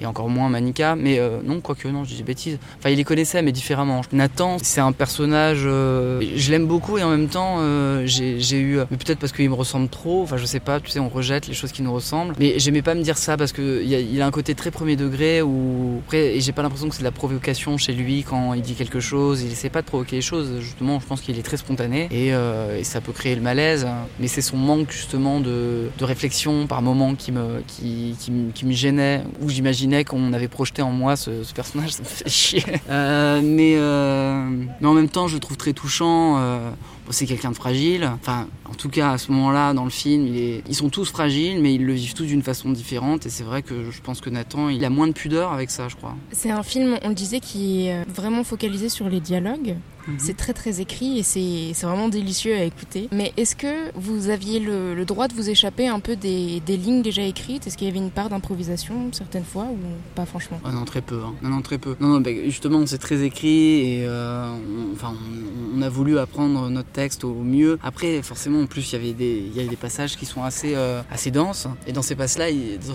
et 0.00 0.06
encore 0.06 0.28
moins 0.28 0.48
Manika. 0.48 0.96
Mais 0.96 1.18
euh, 1.18 1.38
non, 1.44 1.60
quoique 1.60 1.88
non, 1.88 2.04
je 2.04 2.14
dis 2.14 2.22
bêtises. 2.22 2.58
Enfin, 2.78 2.90
il 2.90 2.96
les 2.96 3.04
connaissait, 3.04 3.42
mais 3.42 3.52
différemment. 3.52 4.02
Nathan, 4.12 4.56
c'est 4.62 4.80
un 4.80 4.92
personnage, 4.92 5.62
euh, 5.64 6.20
je 6.36 6.50
l'aime 6.50 6.66
beaucoup 6.66 6.98
et 6.98 7.02
en 7.02 7.10
même 7.10 7.28
temps, 7.28 7.56
euh, 7.58 8.02
j'ai 8.06 8.60
eu, 8.60 8.78
mais 8.90 8.96
peut-être 8.96 9.18
parce 9.18 9.32
qu'il 9.32 9.48
me 9.48 9.54
ressemble 9.54 9.88
trop. 9.88 10.22
Enfin, 10.22 10.36
je 10.36 10.46
sais 10.46 10.60
pas. 10.60 10.80
Tu 10.80 10.90
sais, 10.90 11.00
on 11.00 11.08
rejette 11.08 11.48
les 11.48 11.54
choses 11.54 11.72
qui 11.72 11.82
nous 11.82 11.92
ressemblent. 11.92 12.34
Mais 12.38 12.58
j'aimais 12.58 12.82
pas 12.82 12.94
me 12.94 13.02
dire 13.02 13.18
ça 13.18 13.36
parce 13.36 13.52
que 13.52 13.82
il, 13.82 13.92
il 13.92 14.22
a, 14.22 14.26
un 14.26 14.30
côté 14.30 14.54
très 14.54 14.70
premier 14.70 14.96
degré 14.96 15.42
où 15.42 16.00
après, 16.04 16.36
et 16.36 16.40
j'ai 16.40 16.52
pas 16.52 16.62
l'impression 16.62 16.88
que 16.88 16.94
c'est 16.94 17.00
de 17.00 17.04
la 17.04 17.10
provocation 17.10 17.76
chez 17.78 17.92
lui 17.92 18.22
quand 18.22 18.54
il 18.54 18.62
dit 18.62 18.74
quelque 18.74 19.00
chose. 19.00 19.42
Il 19.42 19.52
essaie 19.52 19.70
pas 19.70 19.82
de 19.82 19.86
provoquer 19.86 20.16
les 20.16 20.22
choses. 20.22 20.60
Justement, 20.60 21.00
je 21.00 21.06
pense 21.06 21.20
qu'il 21.20 21.38
est 21.38 21.42
très 21.42 21.56
spontané 21.56 22.08
et, 22.10 22.28
et, 22.28 22.84
ça 22.84 23.00
peut 23.00 23.12
créer 23.12 23.34
le 23.34 23.42
malaise. 23.42 23.86
Mais 24.20 24.28
c'est 24.28 24.42
son 24.42 24.56
manque 24.56 24.90
justement 24.90 25.40
de, 25.40 25.90
de 25.98 26.04
réflexion 26.04 26.66
par 26.66 26.82
moment 26.82 27.14
qui 27.14 27.32
me, 27.32 27.62
qui, 27.66 28.16
qui, 28.18 28.32
qui 28.54 28.66
me 28.66 28.72
gênait. 28.72 29.22
Ou 29.40 29.50
j'imagine 29.50 29.87
qu'on 30.04 30.32
avait 30.32 30.48
projeté 30.48 30.82
en 30.82 30.90
moi 30.90 31.16
ce, 31.16 31.30
personnage, 31.54 31.92
ça 31.92 32.02
me 32.02 32.08
fait 32.08 32.28
chier. 32.28 32.64
Euh, 32.90 33.40
mais, 33.42 33.74
euh, 33.76 34.48
mais 34.80 34.86
en 34.86 34.94
même 34.94 35.08
temps, 35.08 35.28
je 35.28 35.34
le 35.34 35.40
trouve 35.40 35.56
très 35.56 35.72
touchant. 35.72 36.36
Euh, 36.38 36.70
c'est 37.10 37.26
quelqu'un 37.26 37.50
de 37.50 37.56
fragile. 37.56 38.08
Enfin, 38.20 38.46
en 38.68 38.74
tout 38.74 38.88
cas, 38.88 39.12
à 39.12 39.18
ce 39.18 39.32
moment-là, 39.32 39.72
dans 39.74 39.84
le 39.84 39.90
film, 39.90 40.26
ils 40.26 40.74
sont 40.74 40.88
tous 40.88 41.10
fragiles, 41.10 41.60
mais 41.60 41.74
ils 41.74 41.84
le 41.84 41.92
vivent 41.92 42.14
tous 42.14 42.26
d'une 42.26 42.42
façon 42.42 42.70
différente. 42.70 43.26
Et 43.26 43.30
c'est 43.30 43.44
vrai 43.44 43.62
que 43.62 43.90
je 43.90 44.00
pense 44.00 44.20
que 44.20 44.30
Nathan, 44.30 44.68
il 44.68 44.84
a 44.84 44.90
moins 44.90 45.06
de 45.06 45.12
pudeur 45.12 45.52
avec 45.52 45.70
ça, 45.70 45.88
je 45.88 45.96
crois. 45.96 46.14
C'est 46.32 46.50
un 46.50 46.62
film, 46.62 46.98
on 47.02 47.08
le 47.08 47.14
disait, 47.14 47.40
qui 47.40 47.86
est 47.86 48.04
vraiment 48.08 48.44
focalisé 48.44 48.88
sur 48.88 49.08
les 49.08 49.20
dialogues. 49.20 49.76
Mmh. 50.08 50.14
C'est 50.18 50.36
très 50.36 50.54
très 50.54 50.80
écrit 50.80 51.18
et 51.18 51.22
c'est 51.22 51.86
vraiment 51.86 52.08
délicieux 52.08 52.54
à 52.54 52.62
écouter. 52.64 53.08
Mais 53.12 53.32
est-ce 53.36 53.54
que 53.54 53.92
vous 53.94 54.30
aviez 54.30 54.58
le, 54.58 54.94
le, 54.94 55.04
droit 55.04 55.28
de 55.28 55.34
vous 55.34 55.50
échapper 55.50 55.86
un 55.86 56.00
peu 56.00 56.16
des, 56.16 56.60
des 56.60 56.76
lignes 56.76 57.02
déjà 57.02 57.22
écrites? 57.22 57.66
Est-ce 57.66 57.76
qu'il 57.76 57.86
y 57.86 57.90
avait 57.90 57.98
une 57.98 58.10
part 58.10 58.30
d'improvisation 58.30 59.10
certaines 59.12 59.44
fois 59.44 59.64
ou 59.64 59.76
pas 60.14 60.24
franchement? 60.24 60.60
Oh 60.64 60.70
Non, 60.70 60.84
très 60.84 61.02
peu. 61.02 61.20
Hein. 61.24 61.34
Non, 61.42 61.50
non, 61.50 61.62
très 61.62 61.78
peu. 61.78 61.94
Non, 62.00 62.08
non, 62.08 62.20
bah, 62.20 62.30
justement, 62.44 62.84
c'est 62.86 62.98
très 62.98 63.22
écrit 63.22 63.98
et 63.98 64.06
euh, 64.06 64.50
on, 64.50 64.92
enfin, 64.94 65.14
on, 65.14 65.78
on, 65.78 65.82
a 65.82 65.88
voulu 65.88 66.18
apprendre 66.18 66.70
notre 66.70 66.88
texte 66.88 67.24
au 67.24 67.34
mieux. 67.34 67.78
Après, 67.82 68.22
forcément, 68.22 68.62
en 68.62 68.66
plus, 68.66 68.90
il 68.90 68.92
y 68.94 68.96
avait 68.96 69.12
des, 69.12 69.44
il 69.54 69.62
y 69.62 69.64
a 69.64 69.68
des 69.68 69.76
passages 69.76 70.16
qui 70.16 70.26
sont 70.26 70.42
assez, 70.42 70.74
euh, 70.74 71.02
assez 71.10 71.30
denses. 71.30 71.66
Et 71.86 71.92
dans 71.92 72.02
ces 72.02 72.14
passages-là, 72.14 72.50
il, 72.50 72.78
dans 72.78 72.94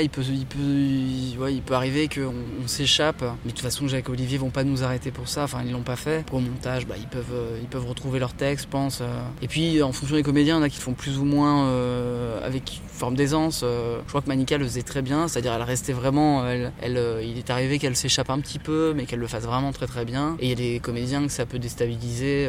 il 0.00 0.08
peut, 0.08 0.22
il 0.22 0.46
peut, 0.46 0.58
il, 0.58 1.36
ouais, 1.38 1.54
il 1.54 1.62
peut 1.62 1.74
arriver 1.74 2.08
qu'on 2.08 2.32
on, 2.62 2.66
s'échappe. 2.66 3.22
Mais 3.44 3.50
de 3.50 3.56
toute 3.56 3.60
façon, 3.60 3.86
Jacques 3.86 4.08
et 4.08 4.12
Olivier 4.12 4.38
vont 4.38 4.50
pas 4.50 4.64
nous 4.64 4.82
arrêter 4.82 5.10
pour 5.10 5.28
ça. 5.28 5.44
Enfin, 5.44 5.62
ils 5.64 5.72
l'ont 5.72 5.82
pas 5.82 5.96
fait. 5.96 6.24
Bah, 6.62 6.94
ils, 6.98 7.06
peuvent, 7.06 7.24
euh, 7.32 7.58
ils 7.60 7.68
peuvent 7.68 7.86
retrouver 7.86 8.18
leur 8.18 8.32
texte, 8.32 8.66
je 8.66 8.70
pense. 8.70 9.00
Euh. 9.00 9.06
Et 9.42 9.48
puis, 9.48 9.82
en 9.82 9.92
fonction 9.92 10.16
des 10.16 10.22
comédiens, 10.22 10.56
il 10.56 10.58
y 10.58 10.60
en 10.60 10.64
a 10.64 10.68
qui 10.68 10.80
font 10.80 10.92
plus 10.92 11.18
ou 11.18 11.24
moins 11.24 11.66
euh, 11.66 12.44
avec 12.44 12.80
forme 12.88 13.16
d'aisance. 13.16 13.62
je 13.62 14.08
crois 14.08 14.22
que 14.22 14.28
Manika 14.28 14.56
le 14.56 14.64
faisait 14.64 14.82
très 14.82 15.02
bien, 15.02 15.26
c'est-à-dire 15.26 15.52
elle 15.52 15.62
restait 15.62 15.92
vraiment. 15.92 16.48
Il 16.82 17.38
est 17.38 17.50
arrivé 17.50 17.78
qu'elle 17.80 17.96
s'échappe 17.96 18.30
un 18.30 18.38
petit 18.38 18.60
peu, 18.60 18.92
mais 18.94 19.04
qu'elle 19.04 19.18
le 19.18 19.26
fasse 19.26 19.42
vraiment 19.42 19.72
très 19.72 19.86
très 19.86 20.04
bien. 20.04 20.36
Et 20.38 20.46
il 20.46 20.48
y 20.48 20.52
a 20.52 20.54
des 20.54 20.78
comédiens 20.78 21.26
que 21.26 21.32
ça 21.32 21.44
peut 21.44 21.58
déstabiliser. 21.58 22.48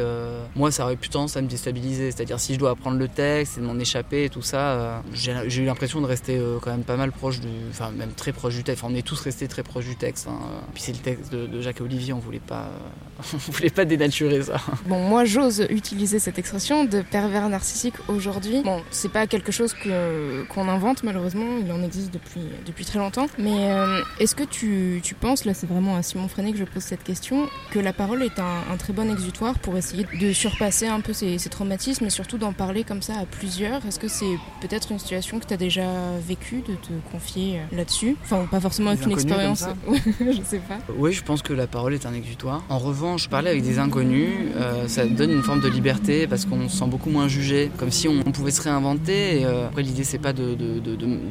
moi, 0.54 0.70
ça 0.70 0.84
aurait 0.84 0.96
pu 0.96 1.08
tendance 1.08 1.36
à 1.36 1.42
me 1.42 1.48
déstabiliser. 1.48 2.12
C'est-à-dire, 2.12 2.38
si 2.38 2.54
je 2.54 2.58
dois 2.60 2.70
apprendre 2.70 2.96
le 2.96 3.08
texte 3.08 3.58
et 3.58 3.60
m'en 3.60 3.78
échapper 3.78 4.24
et 4.24 4.28
tout 4.28 4.42
ça, 4.42 5.02
j'ai 5.12 5.62
eu 5.62 5.64
l'impression 5.64 6.00
de 6.00 6.06
rester 6.06 6.40
quand 6.62 6.70
même 6.70 6.84
pas 6.84 6.96
mal 6.96 7.10
proche 7.10 7.40
du. 7.40 7.48
Enfin, 7.70 7.90
même 7.90 8.12
très 8.12 8.32
proche 8.32 8.54
du 8.54 8.62
texte. 8.62 8.84
Enfin, 8.84 8.92
on 8.94 8.96
est 8.96 9.02
tous 9.02 9.20
restés 9.20 9.48
très 9.48 9.64
proches 9.64 9.86
du 9.86 9.96
texte. 9.96 10.28
Hein. 10.28 10.38
Puis 10.74 10.84
c'est 10.84 10.92
le 10.92 10.98
texte 10.98 11.32
de, 11.32 11.46
de, 11.46 11.60
Jacques 11.60 11.80
et 11.80 11.84
Olivier, 11.84 12.12
on 12.12 12.18
voulait 12.18 12.38
pas. 12.38 12.70
on 13.34 13.50
voulait 13.50 13.70
pas 13.70 13.84
dénaturer 13.96 14.42
ça. 14.42 14.56
Bon, 14.86 14.98
moi 15.00 15.24
j'ose 15.24 15.66
utiliser 15.70 16.18
cette 16.18 16.38
expression 16.38 16.84
de 16.84 17.02
pervers 17.02 17.48
narcissique 17.48 17.94
aujourd'hui. 18.08 18.62
Bon, 18.64 18.82
c'est 18.90 19.10
pas 19.10 19.26
quelque 19.26 19.52
chose 19.52 19.72
que 19.74 20.44
qu'on 20.48 20.68
invente 20.68 21.02
malheureusement, 21.02 21.46
il 21.64 21.70
en 21.72 21.82
existe 21.82 22.12
depuis 22.12 22.42
depuis 22.66 22.84
très 22.84 22.98
longtemps. 22.98 23.26
Mais 23.38 23.70
euh, 23.70 24.00
est-ce 24.20 24.34
que 24.34 24.44
tu, 24.44 25.00
tu 25.02 25.14
penses, 25.14 25.44
là 25.44 25.54
c'est 25.54 25.66
vraiment 25.68 25.96
à 25.96 26.02
Simon 26.02 26.28
Freinet 26.28 26.52
que 26.52 26.58
je 26.58 26.64
pose 26.64 26.82
cette 26.82 27.02
question, 27.04 27.48
que 27.70 27.78
la 27.78 27.92
parole 27.92 28.22
est 28.22 28.38
un, 28.38 28.72
un 28.72 28.76
très 28.76 28.92
bon 28.92 29.10
exutoire 29.10 29.58
pour 29.58 29.76
essayer 29.76 30.06
de 30.20 30.32
surpasser 30.32 30.86
un 30.86 31.00
peu 31.00 31.12
ces, 31.12 31.38
ces 31.38 31.48
traumatismes 31.48 32.04
et 32.06 32.10
surtout 32.10 32.38
d'en 32.38 32.52
parler 32.52 32.84
comme 32.84 33.02
ça 33.02 33.14
à 33.14 33.26
plusieurs? 33.26 33.84
Est-ce 33.86 33.98
que 33.98 34.08
c'est 34.08 34.36
peut-être 34.60 34.92
une 34.92 34.98
situation 34.98 35.38
que 35.38 35.46
tu 35.46 35.54
as 35.54 35.58
déjà 35.58 35.84
vécue 36.26 36.62
de 36.62 36.74
te 36.74 36.92
confier 37.10 37.60
là-dessus? 37.72 38.16
Enfin, 38.22 38.46
pas 38.50 38.60
forcément 38.60 38.90
avec 38.90 39.04
une 39.04 39.12
expérience, 39.12 39.64
je 40.20 40.42
sais 40.44 40.58
pas. 40.58 40.78
Oui, 40.96 41.12
je 41.12 41.22
pense 41.22 41.42
que 41.42 41.52
la 41.52 41.66
parole 41.66 41.94
est 41.94 42.06
un 42.06 42.14
exutoire. 42.14 42.62
En 42.68 42.78
revanche, 42.78 43.28
parlais 43.28 43.50
avec 43.50 43.62
des 43.62 43.78
inconnus. 43.86 44.52
Euh, 44.56 44.88
ça 44.88 45.06
donne 45.06 45.30
une 45.30 45.42
forme 45.42 45.60
de 45.60 45.68
liberté 45.68 46.26
parce 46.26 46.44
qu'on 46.44 46.68
se 46.68 46.76
sent 46.76 46.86
beaucoup 46.86 47.10
moins 47.10 47.28
jugé, 47.28 47.70
comme 47.76 47.90
si 47.90 48.08
on, 48.08 48.22
pouvait 48.32 48.50
se 48.50 48.62
réinventer. 48.62 49.44
Euh, 49.44 49.66
après, 49.66 49.82
l'idée, 49.82 50.04
c'est 50.04 50.18
pas 50.18 50.32
de, 50.32 50.56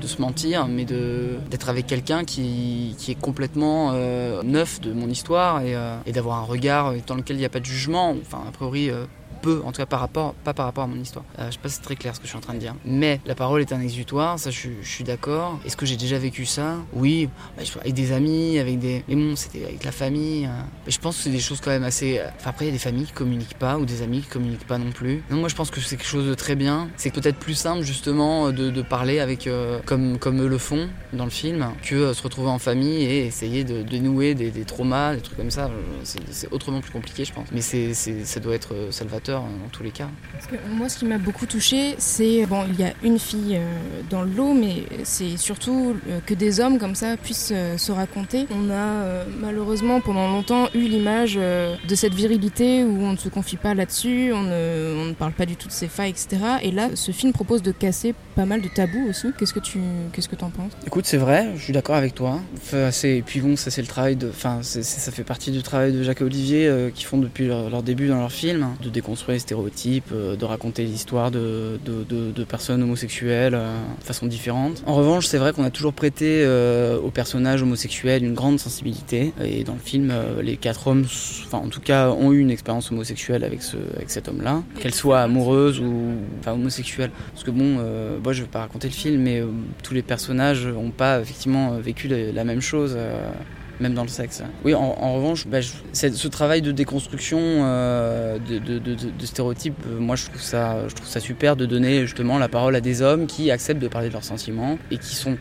se 0.02 0.22
mentir, 0.22 0.68
mais 0.68 0.86
d'être 0.86 1.70
avec 1.70 1.88
quelqu'un 1.88 2.24
qui, 2.24 2.96
est 3.08 3.20
complètement 3.20 3.92
euh, 3.94 4.42
neuf 4.44 4.82
de 4.82 4.94
mon 4.94 5.10
histoire 5.10 5.62
et, 5.62 5.76
et 6.06 6.12
d'avoir 6.12 6.40
un 6.40 6.44
regard 6.44 6.94
dans 7.08 7.16
lequel 7.16 7.38
il 7.38 7.40
n'y 7.40 7.46
a 7.46 7.50
pas 7.50 7.60
de 7.60 7.66
jugement. 7.66 8.16
Enfin, 8.22 8.44
a 8.48 8.52
priori, 8.52 8.90
peu, 9.36 9.62
en 9.66 9.72
tout 9.72 9.78
cas 9.78 9.86
par 9.86 10.00
rapport, 10.00 10.34
pas 10.34 10.54
par 10.54 10.66
rapport 10.66 10.84
à 10.84 10.88
mon 10.88 11.00
histoire. 11.00 11.26
Euh, 11.40 11.48
je 11.48 11.54
sais 11.54 11.60
pas 11.62 11.70
si 11.70 11.76
c'est 11.76 11.82
très 11.82 11.96
clair 11.96 12.16
ce 12.16 12.20
que 12.20 12.26
je 12.26 12.30
suis 12.30 12.38
en 12.38 12.42
train 12.42 12.54
de 12.54 12.60
dire. 12.60 12.76
Mais 12.86 13.20
la 13.26 13.36
parole 13.36 13.62
est 13.62 13.74
un 13.74 13.82
exutoire, 13.82 14.40
ça 14.40 14.52
je, 14.52 14.70
suis 14.82 15.04
d'accord. 15.04 15.60
Est-ce 15.66 15.78
que 15.78 15.86
j'ai 15.86 15.98
déjà 15.98 16.18
vécu 16.18 16.46
ça? 16.46 16.78
Oui, 16.94 17.30
bah, 17.58 17.64
avec 17.82 17.94
des 17.94 18.12
amis, 18.12 18.60
avec 18.60 18.80
des. 18.80 19.04
Mais 19.08 19.16
bon, 19.16 19.36
c'était 19.36 19.66
avec 19.66 19.84
la 19.84 19.92
famille. 19.92 20.46
Hein. 20.46 20.66
Je 20.88 20.98
pense 20.98 21.18
que 21.18 21.24
c'est 21.24 21.30
des 21.30 21.40
choses 21.40 21.62
quand 21.62 21.72
même 21.72 21.84
assez. 21.84 22.22
Enfin, 22.38 22.50
après, 22.50 22.66
il 22.66 22.68
y 22.70 22.72
a 22.72 22.74
des 22.74 22.80
familles 22.80 23.06
qui 23.06 23.14
communiquent 23.14 23.58
pas 23.58 23.78
ou 23.78 23.86
des 23.86 24.02
amis 24.02 24.22
qui 24.22 24.28
communiquent 24.28 24.68
pas 24.68 24.78
non 24.78 24.92
plus. 24.92 25.24
Non, 25.30 25.38
moi 25.38 25.50
je 25.50 25.56
pense 25.56 25.72
que 25.72 25.80
c'est 25.80 25.98
quelque 25.98 26.08
chose 26.08 26.28
de 26.28 26.34
très 26.34 26.56
bien. 26.56 26.90
C'est 26.98 27.12
peut-être 27.12 27.38
plus 27.38 27.56
simple 27.56 27.84
justement 27.84 28.52
de, 28.52 28.70
de 28.70 28.82
parler 28.82 29.20
avec. 29.20 29.48
Euh, 29.48 29.80
comme, 29.86 30.18
comme 30.18 30.42
eux 30.42 30.48
le 30.48 30.58
font 30.58 30.90
dans 31.14 31.24
le 31.24 31.30
film, 31.30 31.68
que 31.84 31.96
euh, 31.96 32.14
se 32.14 32.22
retrouver 32.24 32.50
en 32.50 32.60
famille 32.60 33.04
et 33.04 33.26
essayer 33.26 33.64
de 33.64 33.82
dénouer 33.82 34.36
des, 34.36 34.52
des 34.52 34.66
traumas, 34.66 35.16
des 35.16 35.22
trucs 35.22 35.38
comme 35.38 35.52
ça. 35.52 35.70
C'est 36.04 36.52
autrement 36.52 36.82
plus 36.82 36.92
compliqué, 36.92 37.26
je 37.26 37.34
pense. 37.34 37.48
Mais 37.52 37.62
c'est 37.62 37.94
ça 37.94 38.40
doit 38.40 38.56
être 38.56 38.74
euh, 38.74 38.92
dans 39.34 39.70
tous 39.72 39.84
les 39.84 39.92
cas. 39.92 40.08
Parce 40.34 40.48
que 40.48 40.56
moi, 40.70 40.90
ce 40.90 40.98
qui 40.98 41.06
m'a 41.06 41.18
beaucoup 41.18 41.46
touché, 41.46 41.96
c'est 41.98 42.46
bon, 42.46 42.66
il 42.70 42.80
y 42.80 42.84
a 42.84 42.94
une 43.04 43.20
fille 43.20 43.58
euh, 43.58 44.02
dans 44.10 44.22
le 44.24 44.32
lot, 44.32 44.54
mais 44.54 44.84
c'est 45.04 45.38
surtout 45.38 45.96
euh, 46.08 46.20
que 46.26 46.34
des 46.34 46.60
hommes 46.60 46.78
comme 46.78 46.96
ça 46.96 47.18
puissent 47.18 47.52
euh, 47.54 47.78
se 47.78 47.92
raconter. 47.92 48.48
On 48.52 48.70
a 48.70 48.74
euh, 48.74 49.26
malheureusement 49.40 50.02
pendant 50.02 50.28
longtemps 50.28 50.70
eu 50.74 50.88
l'image 50.88 51.36
euh, 51.38 51.76
de 51.88 51.96
cette 51.96 52.14
virilité 52.14 52.84
où 52.84 53.04
on 53.04 53.14
ne 53.14 53.18
se 53.18 53.30
confie 53.30 53.58
pas 53.58 53.74
là-dessus, 53.74 54.32
on 54.34 54.44
ne, 54.44 54.96
on 54.98 55.06
ne 55.06 55.14
parle 55.14 55.34
pas 55.34 55.46
du 55.46 55.56
tout 55.56 55.68
de 55.68 55.74
ses 55.74 55.88
failles, 55.88 56.12
etc. 56.12 56.38
Et 56.62 56.72
là, 56.72 56.90
ce 56.96 57.12
film 57.12 57.34
propose 57.34 57.62
de 57.62 57.72
casser 57.72 58.14
pas 58.36 58.46
mal 58.46 58.62
de 58.62 58.68
tabous 58.68 59.08
aussi. 59.10 59.28
Qu'est-ce 59.38 59.54
que 59.54 59.60
tu 59.60 59.80
qu'est-ce 60.12 60.30
que 60.30 60.36
en 60.44 60.50
penses? 60.50 60.74
Écoute, 60.86 61.06
c'est 61.06 61.18
vrai, 61.18 61.52
je 61.56 61.64
suis 61.64 61.74
d'accord 61.74 61.96
avec 61.96 62.14
toi. 62.14 62.40
Enfin, 62.58 62.90
et 63.04 63.22
puis 63.22 63.40
bon, 63.42 63.56
ça 63.56 63.72
c'est 63.72 63.82
le 63.82 63.88
travail 63.88 64.16
de, 64.16 64.30
enfin, 64.30 64.60
ça 64.62 65.12
fait 65.12 65.24
partie 65.24 65.52
du 65.52 65.64
travail 65.64 65.94
de 65.94 66.04
Jacques 66.04 66.22
et 66.22 66.24
Olivier 66.24 66.68
euh, 66.68 66.90
qui 66.90 67.04
font 67.06 67.18
depuis 67.18 67.48
leur, 67.48 67.70
leur, 67.70 67.84
début 67.84 68.08
dans 68.08 68.20
leur 68.20 68.32
film, 68.32 68.68
de 68.84 68.90
déconstruire 68.90 69.15
les 69.28 69.40
stéréotypes, 69.40 70.12
euh, 70.14 70.36
de 70.36 70.46
raconter 70.46 70.84
l'histoire 70.84 71.32
de, 71.32 71.80
de, 71.86 72.04
de, 72.04 72.32
de, 72.32 72.44
personnes 72.44 72.84
homosexuelles 72.84 73.56
euh, 73.56 73.76
de 74.00 74.04
façon 74.04 74.28
différente. 74.28 74.84
En 74.86 74.96
revanche, 74.96 75.28
c'est 75.28 75.38
vrai 75.38 75.54
qu'on 75.54 75.64
a 75.64 75.70
toujours 75.70 75.94
prêté 75.94 76.44
euh, 76.44 77.00
aux 77.00 77.12
personnages 77.12 77.62
homosexuels 77.62 78.24
une 78.24 78.34
grande 78.34 78.60
sensibilité. 78.60 79.34
Et 79.44 79.64
dans 79.64 79.74
le 79.74 79.80
film, 79.80 80.14
les 80.42 80.58
quatre 80.58 80.88
hommes, 80.88 81.06
enfin 81.46 81.60
en 81.60 81.70
tout 81.70 81.82
cas, 81.82 82.10
ont 82.10 82.32
eu 82.32 82.40
une 82.40 82.52
expérience 82.52 82.92
homosexuelle 82.92 83.44
avec, 83.44 83.62
ce, 83.64 83.78
avec 83.96 84.10
cet 84.10 84.28
homme-là, 84.28 84.64
qu'elle 84.80 84.94
soit 84.94 85.22
amoureuse 85.22 85.80
ou 85.80 86.16
enfin, 86.40 86.54
homosexuelle. 86.54 87.12
Parce 87.34 87.44
que 87.44 87.52
bon, 87.52 87.78
euh, 87.80 88.18
moi 88.24 88.34
je 88.34 88.42
vais 88.42 88.48
pas 88.48 88.60
raconter 88.60 88.88
le 88.88 88.94
film, 88.94 89.22
mais 89.22 89.40
euh, 89.40 89.48
tous 89.84 89.94
les 89.94 90.02
personnages 90.02 90.66
n'ont 90.68 90.92
pas 90.92 91.20
effectivement 91.20 91.72
vécu 91.78 92.08
la, 92.08 92.32
la 92.32 92.44
même 92.44 92.62
chose. 92.62 92.94
Euh, 92.98 93.32
même 93.80 93.94
dans 93.94 94.04
le 94.04 94.10
sexe. 94.10 94.42
Oui, 94.64 94.74
en, 94.74 94.82
en 95.00 95.14
revanche, 95.16 95.48
bah, 95.48 95.60
je- 95.62 95.72
ce 95.94 96.28
travail 96.28 96.62
de 96.62 96.72
déconstruction 96.72 97.40
euh, 97.42 98.38
de, 98.40 98.58
de- 98.60 98.80
de- 98.80 98.96
de- 98.96 99.26
stéréotypes, 99.26 99.76
euh, 99.88 100.00
moi 100.00 100.16
je 100.16 100.26
trouve, 100.26 100.42
ça, 100.42 100.88
je 100.88 100.94
trouve 100.96 101.08
ça 101.08 101.20
super 101.20 101.56
de 101.56 101.66
donner 101.66 102.02
justement 102.02 102.38
la 102.38 102.48
parole 102.48 102.76
à 102.76 102.82
des 102.82 103.02
hommes 103.02 103.28
qui 103.28 103.52
acceptent 103.52 103.82
de 103.82 103.88
parler 103.88 104.08
de 104.10 104.14
leurs 104.14 104.24
sentiments 104.24 104.78
et 104.92 104.98
qui 104.98 105.16
sont. 105.16 105.38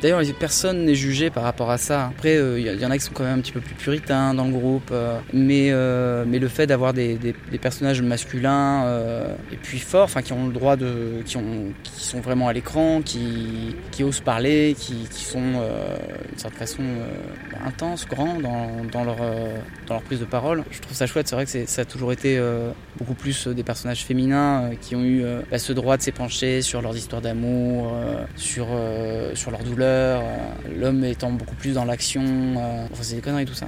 D'ailleurs, 0.00 0.20
personne 0.38 0.84
n'est 0.84 0.94
jugé 0.94 1.30
par 1.30 1.42
rapport 1.42 1.70
à 1.70 1.78
ça. 1.78 2.06
Après, 2.06 2.36
euh, 2.36 2.58
il 2.58 2.66
y, 2.66 2.82
y 2.82 2.86
en 2.86 2.90
a 2.90 2.98
qui 2.98 3.04
sont 3.04 3.12
quand 3.12 3.24
même 3.24 3.38
un 3.38 3.42
petit 3.42 3.52
peu 3.52 3.60
plus 3.60 3.74
puritains 3.74 4.34
dans 4.34 4.44
le 4.44 4.52
groupe, 4.52 4.90
euh, 4.92 5.18
mais, 5.32 5.68
euh, 5.70 6.24
mais 6.26 6.38
le 6.38 6.48
fait 6.48 6.66
d'avoir 6.66 6.92
des, 6.92 7.14
des- 7.16 7.34
des 7.50 7.58
personnages 7.58 8.02
masculins 8.02 8.84
euh, 8.84 9.34
et 9.52 9.56
puis 9.56 9.78
forts, 9.78 10.04
enfin 10.04 10.22
qui 10.22 10.32
ont 10.32 10.46
le 10.46 10.52
droit 10.52 10.76
de. 10.76 11.22
qui, 11.24 11.36
ont, 11.36 11.72
qui 11.82 12.04
sont 12.04 12.20
vraiment 12.20 12.48
à 12.48 12.52
l'écran, 12.52 13.00
qui, 13.04 13.76
qui 13.90 14.02
osent 14.04 14.20
parler, 14.20 14.74
qui, 14.78 14.94
qui 15.10 15.24
sont 15.24 15.38
euh, 15.40 15.96
d'une 16.28 16.38
certaine 16.38 16.58
façon 16.58 16.82
euh, 16.82 17.66
intenses, 17.70 18.06
grands 18.06 18.38
dans, 18.38 18.84
dans 18.90 19.04
leur, 19.04 19.18
euh, 19.20 19.58
dans 19.86 19.94
leur 19.94 20.02
prise 20.02 20.20
de 20.20 20.24
parole. 20.24 20.64
Je 20.70 20.80
trouve 20.80 20.96
ça 20.96 21.06
chouette, 21.06 21.28
c'est 21.28 21.36
vrai 21.36 21.46
que 21.46 21.66
ça 21.66 21.82
a 21.82 21.84
toujours 21.84 22.12
été 22.12 22.36
euh, 22.36 22.72
beaucoup 22.98 23.14
plus 23.14 23.46
euh, 23.46 23.54
des 23.54 23.62
personnages 23.62 24.04
féminins 24.04 24.70
qui 24.80 24.96
ont 24.96 25.04
eu 25.04 25.24
bah, 25.50 25.58
ce 25.58 25.72
droit 25.72 25.96
de 25.96 26.02
s'épancher 26.02 26.62
sur 26.62 26.82
leurs 26.82 26.96
histoires 26.96 27.22
d'amour, 27.22 27.92
sur, 28.36 28.66
sur 29.34 29.50
leurs 29.50 29.64
douleurs, 29.64 30.22
euh, 30.22 30.80
l'homme 30.80 31.04
étant 31.04 31.30
beaucoup 31.30 31.54
plus 31.54 31.74
dans 31.74 31.84
l'action. 31.84 32.22
enfin, 32.90 33.02
c'est 33.02 33.16
des 33.16 33.22
conneries 33.22 33.46
tout 33.46 33.54
ça. 33.54 33.66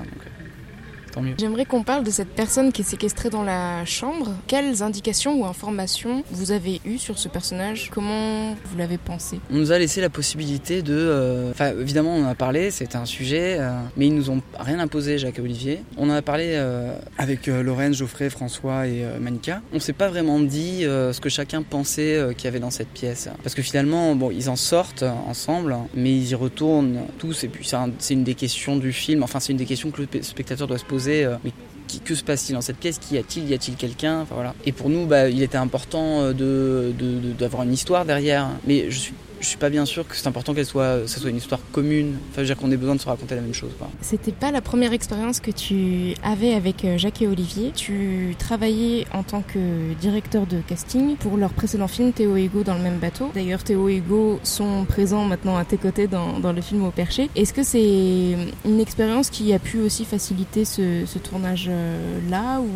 Tant 1.13 1.23
mieux. 1.23 1.35
J'aimerais 1.39 1.65
qu'on 1.65 1.83
parle 1.85 2.03
de 2.05 2.11
cette 2.11 2.31
personne 2.35 2.73
qui 2.73 2.83
est 2.83 2.85
séquestrée 2.85 3.31
dans 3.31 3.45
la 3.45 3.85
chambre. 3.85 4.33
Quelles 4.47 4.83
indications 4.83 5.41
ou 5.41 5.45
informations 5.47 6.25
vous 6.33 6.51
avez 6.51 6.81
eues 6.85 6.99
sur 6.99 7.19
ce 7.19 7.29
personnage? 7.29 7.91
Comment 7.93 8.55
vous 8.65 8.79
l'avez 8.79 8.99
pensé? 8.99 9.39
On 9.53 9.57
nous 9.57 9.73
a 9.73 9.79
laissé 9.79 10.01
la 10.01 10.11
possibilité 10.11 10.83
de. 10.83 10.95
euh, 10.95 11.51
Enfin, 11.53 11.73
évidemment, 11.79 12.17
on 12.17 12.25
en 12.25 12.29
a 12.29 12.35
parlé, 12.35 12.71
c'était 12.71 12.97
un 12.97 13.05
sujet, 13.05 13.59
euh, 13.61 13.71
mais 13.97 14.07
ils 14.07 14.15
nous 14.15 14.31
ont 14.31 14.41
rien 14.59 14.79
imposé, 14.81 15.19
Jacques 15.19 15.39
et 15.39 15.43
Olivier. 15.43 15.83
On 15.97 16.09
en 16.11 16.15
a 16.15 16.23
parlé 16.23 16.53
euh, 16.55 16.95
avec 17.19 17.49
euh, 17.49 17.63
Lorraine, 17.63 17.93
Geoffrey, 17.95 18.31
François 18.31 18.87
et 18.87 19.05
euh, 19.05 19.19
Manika. 19.21 19.61
On 19.73 19.81
s'est 19.81 19.93
pas 19.93 20.09
vraiment 20.09 20.41
dit 20.41 20.85
euh, 20.85 21.13
ce 21.13 21.21
que 21.21 21.29
chacun 21.29 21.63
pensait 21.63 22.17
euh, 22.17 22.33
qu'il 22.33 22.45
y 22.47 22.49
avait 22.49 22.61
dans 22.61 22.71
cette 22.71 22.89
pièce. 22.89 23.29
Parce 23.43 23.55
que 23.55 23.63
finalement, 23.63 24.15
bon, 24.17 24.31
ils 24.31 24.49
en 24.49 24.57
sortent 24.57 25.05
ensemble, 25.27 25.77
mais 25.95 26.11
ils 26.13 26.31
y 26.31 26.35
retournent 26.35 27.01
tous, 27.19 27.45
et 27.45 27.49
puis 27.49 27.67
c'est 27.67 27.77
un- 27.77 27.91
c'est 27.99 28.15
une 28.15 28.25
des 28.25 28.35
questions 28.35 28.77
du 28.77 28.93
film, 28.93 29.23
enfin, 29.23 29.39
c'est 29.41 29.53
une 29.53 29.59
des 29.59 29.67
questions 29.67 29.91
que 29.91 30.01
le 30.01 30.07
pe- 30.07 30.23
spectateur 30.23 30.67
doit 30.67 30.79
se 30.79 30.85
poser. 30.85 31.02
Euh, 31.09 31.37
mais 31.45 31.53
qui- 31.89 32.01
que 32.01 32.15
se 32.15 32.25
passe-t-il 32.25 32.55
dans 32.55 32.61
cette 32.63 32.79
pièce? 32.79 32.99
Qu'y 32.99 33.19
a-t-il? 33.19 33.49
Y 33.49 33.55
a-t-il 33.55 33.77
quelqu'un? 33.77 34.21
Enfin, 34.23 34.35
voilà. 34.35 34.55
Et 34.65 34.73
pour 34.73 34.89
nous, 34.89 35.07
bah, 35.07 35.29
il 35.29 35.43
était 35.43 35.59
important 35.59 36.23
euh, 36.23 36.93
d'avoir 37.39 37.63
une 37.65 37.73
histoire 37.73 38.05
derrière. 38.05 38.49
Mais 38.67 38.91
je 38.91 38.99
suis, 38.99 39.15
je 39.43 39.49
suis 39.49 39.59
pas 39.59 39.71
bien 39.71 39.85
sûr 39.85 40.07
que 40.07 40.17
c'est 40.17 40.29
important 40.29 40.55
qu'elle 40.55 40.67
soit, 40.67 41.07
ce 41.07 41.19
soit 41.19 41.29
une 41.29 41.37
histoire 41.37 41.61
commune. 41.73 42.17
Enfin, 42.31 42.37
je 42.37 42.41
veux 42.41 42.47
dire 42.47 42.57
qu'on 42.57 42.71
ait 42.71 42.77
besoin 42.77 42.95
de 42.95 43.01
se 43.01 43.07
raconter 43.09 43.35
la 43.35 43.41
même 43.41 43.53
chose. 43.53 43.71
C'était 44.01 44.33
pas 44.33 44.53
la 44.53 44.61
première 44.61 44.93
expérience 44.93 45.41
que 45.41 45.51
tu 45.51 46.15
avais 46.23 46.55
avec 46.55 46.85
euh, 46.85 46.97
Jacques 46.97 47.23
et 47.23 47.27
Olivier. 47.27 47.73
Tu 47.75 48.37
travaillais 48.39 49.07
en 49.13 49.25
tant 49.25 49.43
que 49.43 49.93
directeur 49.95 50.47
de 50.47 50.61
casting 50.61 51.17
pour 51.17 51.37
leur 51.37 51.51
précédent 51.51 51.89
film 51.89 52.13
Théo 52.13 52.37
et 52.37 52.45
Hugo 52.45 52.63
dans 52.63 52.75
le 52.75 52.83
même 52.83 52.99
bateau. 52.99 53.31
D'ailleurs, 53.35 53.65
Théo 53.65 53.89
et 53.89 53.97
Hugo 53.97 54.39
sont 54.45 54.85
présents 54.85 55.25
maintenant 55.25 55.57
à 55.57 55.65
tes 55.65 55.77
côtés 55.77 56.07
dans, 56.07 56.53
le 56.53 56.61
film 56.61 56.85
Au 56.85 56.91
Perché. 56.91 57.29
Est-ce 57.35 57.53
que 57.53 57.65
c'est 57.65 58.37
une 58.65 58.81
expérience 58.81 59.29
qui 59.29 59.53
a 59.53 59.59
pu 59.59 59.81
aussi 59.81 60.05
faciliter 60.05 60.65
ce, 60.65 61.05
ce 61.05 61.19
tournage-là 61.19 62.61
ou 62.61 62.69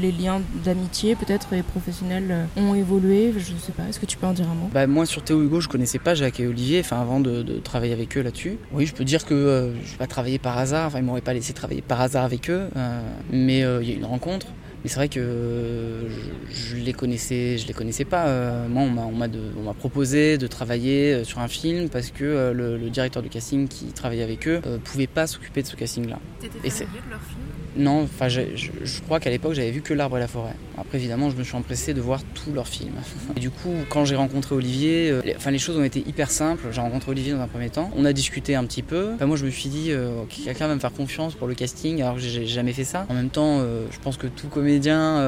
les 0.00 0.12
liens 0.12 0.40
d'amitié 0.64 1.14
peut-être 1.14 1.52
et 1.52 1.62
professionnels 1.62 2.28
euh, 2.30 2.44
ont 2.56 2.74
évolué 2.74 3.32
Je 3.36 3.52
sais 3.58 3.72
pas. 3.72 3.84
Est-ce 3.88 4.00
que 4.00 4.06
tu 4.06 4.16
peux 4.16 4.26
en 4.26 4.32
dire 4.32 4.48
un 4.50 4.54
mot? 4.54 4.70
Bah, 4.72 4.86
moi, 4.86 5.06
sur 5.06 5.22
Théo 5.22 5.42
Hugo, 5.42 5.60
je 5.60 5.68
connaissais 5.68 5.98
pas 5.98 6.14
Jacques 6.14 6.40
et 6.40 6.46
Olivier, 6.46 6.80
enfin, 6.80 7.00
avant 7.00 7.20
de, 7.20 7.42
de 7.42 7.58
travailler 7.58 7.92
avec 7.92 8.16
eux 8.16 8.22
là-dessus. 8.22 8.58
Oui, 8.72 8.86
je 8.86 8.94
peux 8.94 9.04
dire 9.04 9.24
que 9.24 9.34
euh, 9.34 9.74
je 9.84 9.92
n'ai 9.92 9.98
pas 9.98 10.06
travaillé 10.06 10.38
par 10.38 10.58
hasard, 10.58 10.86
enfin, 10.88 10.98
ils 10.98 11.04
m'auraient 11.04 11.20
pas 11.20 11.34
laissé 11.34 11.52
travailler 11.52 11.82
par 11.82 12.00
hasard 12.00 12.24
avec 12.24 12.50
eux, 12.50 12.68
euh, 12.76 13.02
mais 13.30 13.62
euh, 13.64 13.82
il 13.82 13.88
y 13.88 13.92
a 13.92 13.94
eu 13.94 13.98
une 13.98 14.04
rencontre. 14.04 14.46
Mais 14.82 14.88
c'est 14.88 14.96
vrai 14.96 15.08
que 15.10 16.06
je, 16.08 16.54
je 16.54 16.76
les 16.76 16.94
connaissais, 16.94 17.58
je 17.58 17.66
les 17.66 17.74
connaissais 17.74 18.06
pas. 18.06 18.28
Euh, 18.28 18.66
moi, 18.66 18.84
on 18.84 19.12
m'a, 19.14 19.26
on 19.26 19.74
proposé 19.74 20.38
de 20.38 20.46
travailler 20.46 21.22
sur 21.24 21.38
un 21.40 21.48
film 21.48 21.90
parce 21.90 22.10
que 22.10 22.24
euh, 22.24 22.52
le, 22.54 22.78
le 22.78 22.88
directeur 22.88 23.22
de 23.22 23.28
casting 23.28 23.68
qui 23.68 23.86
travaillait 23.86 24.22
avec 24.22 24.48
eux 24.48 24.62
euh, 24.66 24.78
pouvait 24.82 25.06
pas 25.06 25.26
s'occuper 25.26 25.60
de 25.62 25.66
ce 25.66 25.76
casting-là. 25.76 26.18
De 26.42 26.46
leur 26.46 26.62
film? 26.62 27.40
Non, 27.76 28.02
enfin, 28.02 28.28
je, 28.28 28.40
je 28.56 29.00
crois 29.02 29.20
qu'à 29.20 29.30
l'époque, 29.30 29.54
j'avais 29.54 29.70
vu 29.70 29.80
que 29.80 29.94
L'Arbre 29.94 30.16
et 30.16 30.20
la 30.20 30.28
Forêt. 30.28 30.54
Après, 30.80 30.98
évidemment, 30.98 31.30
je 31.30 31.36
me 31.36 31.44
suis 31.44 31.56
empressé 31.56 31.92
de 31.92 32.00
voir 32.00 32.20
tous 32.34 32.52
leurs 32.52 32.66
films. 32.66 32.94
Et 33.36 33.40
du 33.40 33.50
coup, 33.50 33.74
quand 33.90 34.04
j'ai 34.04 34.16
rencontré 34.16 34.54
Olivier, 34.54 35.10
euh, 35.10 35.20
les, 35.24 35.36
enfin, 35.36 35.50
les 35.50 35.58
choses 35.58 35.76
ont 35.76 35.84
été 35.84 36.02
hyper 36.06 36.30
simples. 36.30 36.68
J'ai 36.72 36.80
rencontré 36.80 37.10
Olivier 37.10 37.32
dans 37.32 37.40
un 37.40 37.48
premier 37.48 37.68
temps. 37.68 37.90
On 37.96 38.04
a 38.04 38.12
discuté 38.12 38.54
un 38.54 38.64
petit 38.64 38.82
peu. 38.82 39.12
Enfin, 39.14 39.26
moi, 39.26 39.36
je 39.36 39.44
me 39.44 39.50
suis 39.50 39.68
dit, 39.68 39.88
euh, 39.90 40.22
quelqu'un 40.44 40.68
va 40.68 40.74
me 40.74 40.80
faire 40.80 40.92
confiance 40.92 41.34
pour 41.34 41.46
le 41.46 41.54
casting, 41.54 42.00
alors 42.00 42.14
que 42.14 42.20
j'ai 42.20 42.46
jamais 42.46 42.72
fait 42.72 42.84
ça. 42.84 43.06
En 43.08 43.14
même 43.14 43.28
temps, 43.28 43.58
euh, 43.60 43.84
je 43.90 43.98
pense 43.98 44.16
que 44.16 44.26
tout 44.26 44.48
comédien 44.48 45.18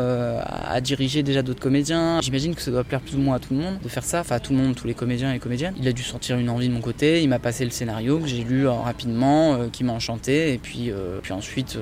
a, 0.40 0.80
dirigé 0.80 1.22
déjà 1.22 1.42
d'autres 1.42 1.60
comédiens. 1.60 2.20
J'imagine 2.22 2.54
que 2.54 2.62
ça 2.62 2.70
doit 2.70 2.82
plaire 2.82 3.00
plus 3.00 3.16
ou 3.16 3.20
moins 3.20 3.36
à 3.36 3.38
tout 3.38 3.54
le 3.54 3.60
monde 3.60 3.78
de 3.82 3.88
faire 3.88 4.04
ça. 4.04 4.20
Enfin, 4.20 4.36
à 4.36 4.40
tout 4.40 4.52
le 4.52 4.58
monde, 4.58 4.74
tous 4.74 4.86
les 4.86 4.94
comédiens 4.94 5.30
et 5.30 5.34
les 5.34 5.38
comédiennes. 5.38 5.74
Il 5.78 5.86
a 5.86 5.92
dû 5.92 6.02
sentir 6.02 6.38
une 6.38 6.48
envie 6.48 6.68
de 6.68 6.72
mon 6.72 6.80
côté. 6.80 7.22
Il 7.22 7.28
m'a 7.28 7.38
passé 7.38 7.64
le 7.64 7.70
scénario 7.70 8.18
que 8.18 8.26
j'ai 8.26 8.42
lu 8.42 8.66
rapidement, 8.66 9.68
qui 9.70 9.84
m'a 9.84 9.92
enchanté. 9.92 10.54
Et 10.54 10.58
puis, 10.58 10.90
puis 11.22 11.32
ensuite, 11.32 11.78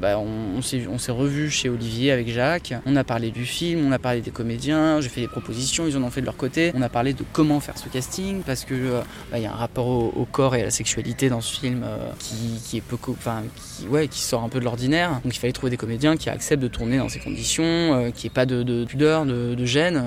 bah, 0.00 0.18
on, 0.18 0.62
s'est 0.62 1.12
revus 1.12 1.50
chez 1.50 1.68
Olivier 1.68 2.12
avec 2.12 2.28
Jacques. 2.28 2.74
On 2.86 2.96
a 2.96 3.04
parlé 3.04 3.30
du 3.30 3.44
film, 3.44 3.86
on 3.86 3.92
a 3.92 3.98
parlé 3.98 4.20
des 4.20 4.30
comédiens. 4.30 5.00
J'ai 5.00 5.08
fait 5.08 5.20
des 5.20 5.28
propositions, 5.28 5.86
ils 5.86 5.96
en 5.96 6.02
ont 6.02 6.10
fait 6.10 6.20
de 6.20 6.26
leur 6.26 6.36
côté. 6.36 6.72
On 6.74 6.82
a 6.82 6.88
parlé 6.88 7.12
de 7.12 7.24
comment 7.32 7.60
faire 7.60 7.78
ce 7.78 7.88
casting 7.88 8.42
parce 8.42 8.64
que 8.64 8.74
euh, 8.74 9.00
bah, 9.30 9.38
il 9.38 9.42
y 9.42 9.46
a 9.46 9.52
un 9.52 9.56
rapport 9.56 9.86
au, 9.88 10.26
corps 10.30 10.54
et 10.54 10.62
à 10.62 10.64
la 10.64 10.70
sexualité 10.70 11.28
dans 11.28 11.40
ce 11.40 11.60
film 11.60 11.82
euh, 11.84 12.10
qui, 12.18 12.76
est 12.76 12.80
peu, 12.80 12.96
enfin, 13.10 13.42
ouais, 13.88 14.08
qui 14.08 14.20
sort 14.20 14.42
un 14.42 14.48
peu 14.48 14.60
de 14.60 14.64
l'ordinaire. 14.64 15.20
Donc 15.24 15.34
il 15.34 15.38
fallait 15.38 15.52
trouver 15.52 15.70
des 15.70 15.76
comédiens 15.76 16.16
qui 16.16 16.30
acceptent 16.30 16.62
de 16.62 16.68
tourner 16.68 16.98
dans 16.98 17.08
ces 17.08 17.18
conditions, 17.18 17.64
euh, 17.64 18.10
qui 18.10 18.26
ait 18.26 18.30
pas 18.30 18.46
de, 18.46 18.62
de 18.62 18.84
pudeur, 18.84 19.26
de, 19.26 19.64
gêne 19.64 20.02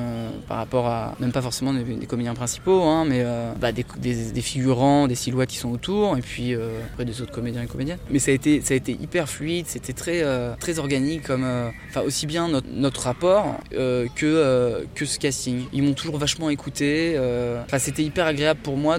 par 0.49 0.57
rapport 0.57 0.87
à 0.87 1.15
même 1.19 1.31
pas 1.31 1.41
forcément 1.41 1.73
des, 1.73 2.05
comédiens 2.07 2.33
principaux, 2.33 2.83
hein, 2.83 3.05
mais 3.07 3.23
bah, 3.59 3.71
des, 3.71 4.41
figurants, 4.41 5.07
des 5.07 5.15
silhouettes 5.15 5.49
qui 5.49 5.57
sont 5.57 5.71
autour, 5.71 6.17
et 6.17 6.21
puis 6.21 6.53
après 6.53 7.05
des 7.05 7.21
autres 7.21 7.31
comédiens 7.31 7.63
et 7.63 7.67
comédiennes. 7.67 7.99
Mais 8.09 8.19
ça 8.19 8.31
a 8.31 8.33
été 8.33 8.91
hyper 8.91 9.29
fluide, 9.29 9.65
c'était 9.75 9.91
très, 9.91 10.23
euh, 10.23 10.55
très 10.57 10.79
organique, 10.79 11.23
comme, 11.23 11.43
euh, 11.43 11.69
enfin 11.89 11.99
aussi 11.99 12.27
bien 12.27 12.47
notre, 12.47 12.67
notre 12.71 13.01
rapport 13.01 13.57
euh, 13.73 14.07
que, 14.15 14.85
que 14.95 15.05
ce 15.05 15.19
casting. 15.19 15.65
Ils 15.73 15.83
m'ont 15.83 15.93
toujours 15.93 16.17
vachement 16.17 16.49
écouté. 16.49 17.19
Enfin, 17.65 17.77
c'était 17.77 18.03
hyper 18.03 18.25
agréable 18.25 18.61
pour 18.63 18.77
moi 18.77 18.97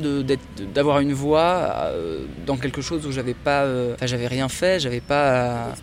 d'avoir 0.75 1.01
une 1.01 1.15
voix 1.15 1.91
dans 2.47 2.57
quelque 2.59 2.83
chose 2.83 3.07
où 3.07 3.13
j'avais 3.13 3.35
pas, 3.35 3.67
j'avais 4.03 4.27
rien 4.27 4.49
fait, 4.49 4.81
j'avais 4.81 5.01
pas 5.01 5.75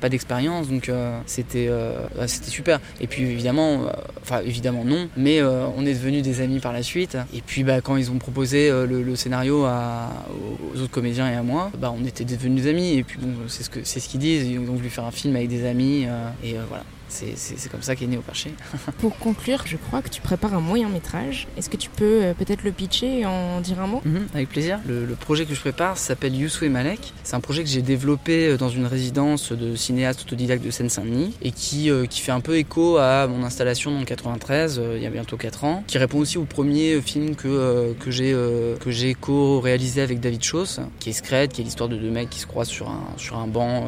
pas 0.00 0.08
d'expérience 0.08 0.68
donc 0.68 0.88
euh, 0.88 1.18
c'était 1.26 1.66
euh, 1.68 2.06
ouais, 2.18 2.28
c'était 2.28 2.50
super. 2.50 2.80
Et 3.00 3.06
puis 3.06 3.22
évidemment 3.22 3.84
euh, 3.84 3.90
enfin 4.22 4.40
évidemment 4.44 4.84
non 4.84 5.08
mais 5.16 5.40
euh, 5.40 5.66
on 5.76 5.86
est 5.86 5.94
devenus 5.94 6.22
des 6.22 6.40
amis 6.40 6.60
par 6.60 6.72
la 6.72 6.82
suite. 6.82 7.16
Et 7.34 7.40
puis 7.40 7.64
bah, 7.64 7.80
quand 7.80 7.96
ils 7.96 8.10
ont 8.10 8.18
proposé 8.18 8.70
le, 8.70 9.16
scénario 9.16 9.66
aux 9.66 10.80
autres 10.80 10.90
comédiens 10.90 11.30
et 11.30 11.34
à 11.34 11.42
moi 11.42 11.70
bah 11.78 11.92
on 11.96 12.04
était 12.04 12.24
devenus 12.24 12.66
amis. 12.66 12.94
Et 12.94 13.02
puis 13.02 13.18
bon 13.18 13.32
c'est 13.48 13.62
ce 13.62 13.70
c'est 13.82 14.00
ce 14.00 14.08
qu'ils 14.08 14.20
disent. 14.20 14.46
Ils 14.46 14.58
ont 14.58 14.74
voulu 14.74 14.90
faire 14.90 15.04
un 15.04 15.10
film 15.10 15.34
avec 15.36 15.48
des 15.48 15.66
amis 15.66 16.06
et 16.44 16.54
voilà 16.68 16.84
c'est 17.08 17.70
comme 17.70 17.82
ça 17.82 17.96
qu'est 17.96 18.06
né 18.06 18.16
au 18.18 18.22
perché 18.22 18.52
Pour 18.98 19.16
conclure, 19.18 19.62
je 19.66 19.76
crois 19.76 20.02
que 20.02 20.08
tu 20.08 20.20
prépares 20.20 20.54
un 20.54 20.60
moyen 20.60 20.88
métrage. 20.88 21.48
Est-ce 21.56 21.70
que 21.70 21.76
tu 21.76 21.90
peux 21.90 22.22
euh, 22.22 22.34
peut-être 22.34 22.62
le 22.64 22.72
pitcher 22.72 23.20
et 23.20 23.26
en 23.26 23.60
dire 23.60 23.80
un 23.80 23.86
mot? 23.86 24.02
Mhm, 24.04 24.28
avec 24.34 24.48
plaisir. 24.48 24.78
Le, 24.86 25.04
le 25.04 25.14
projet 25.14 25.44
que 25.46 25.54
je 25.54 25.60
prépare 25.60 25.98
s'appelle 25.98 26.34
Youssou 26.34 26.64
et 26.64 26.68
Malek. 26.68 27.12
C'est 27.24 27.34
un 27.36 27.40
projet 27.40 27.62
que 27.62 27.68
j'ai 27.68 27.82
développé 27.82 28.48
euh, 28.48 28.56
dans 28.56 28.68
une 28.68 28.86
résidence 28.86 29.52
de 29.52 29.74
cinéaste 29.76 30.22
autodidacte 30.22 30.64
de 30.64 30.70
Seine-Saint-Denis 30.70 31.34
et 31.42 31.50
qui, 31.50 31.90
euh, 31.90 32.06
qui 32.06 32.20
fait 32.20 32.32
un 32.32 32.40
peu 32.40 32.56
écho 32.56 32.98
à 32.98 33.26
mon 33.26 33.44
installation 33.44 33.90
dans 33.90 34.00
le 34.00 34.04
93, 34.04 34.78
euh, 34.78 34.94
il 34.96 35.02
y 35.02 35.06
a 35.06 35.10
bientôt 35.10 35.36
4 35.36 35.64
ans, 35.64 35.84
qui 35.86 35.98
répond 35.98 36.18
aussi 36.18 36.38
au 36.38 36.44
premier 36.44 37.00
film 37.00 37.34
que, 37.36 37.94
que 37.94 38.10
j'ai 38.10 39.14
co-réalisé 39.14 40.00
avec 40.02 40.20
David 40.20 40.42
Chauss, 40.42 40.80
qui 40.98 41.10
est 41.10 41.12
Scred, 41.12 41.52
qui 41.52 41.60
est 41.60 41.64
l'histoire 41.64 41.88
de 41.88 41.96
deux 41.96 42.10
mecs 42.10 42.30
qui 42.30 42.40
se 42.40 42.46
croisent 42.46 42.70
sur 42.70 42.88
un, 42.88 43.04
sur 43.16 43.36
un 43.38 43.46
banc 43.46 43.86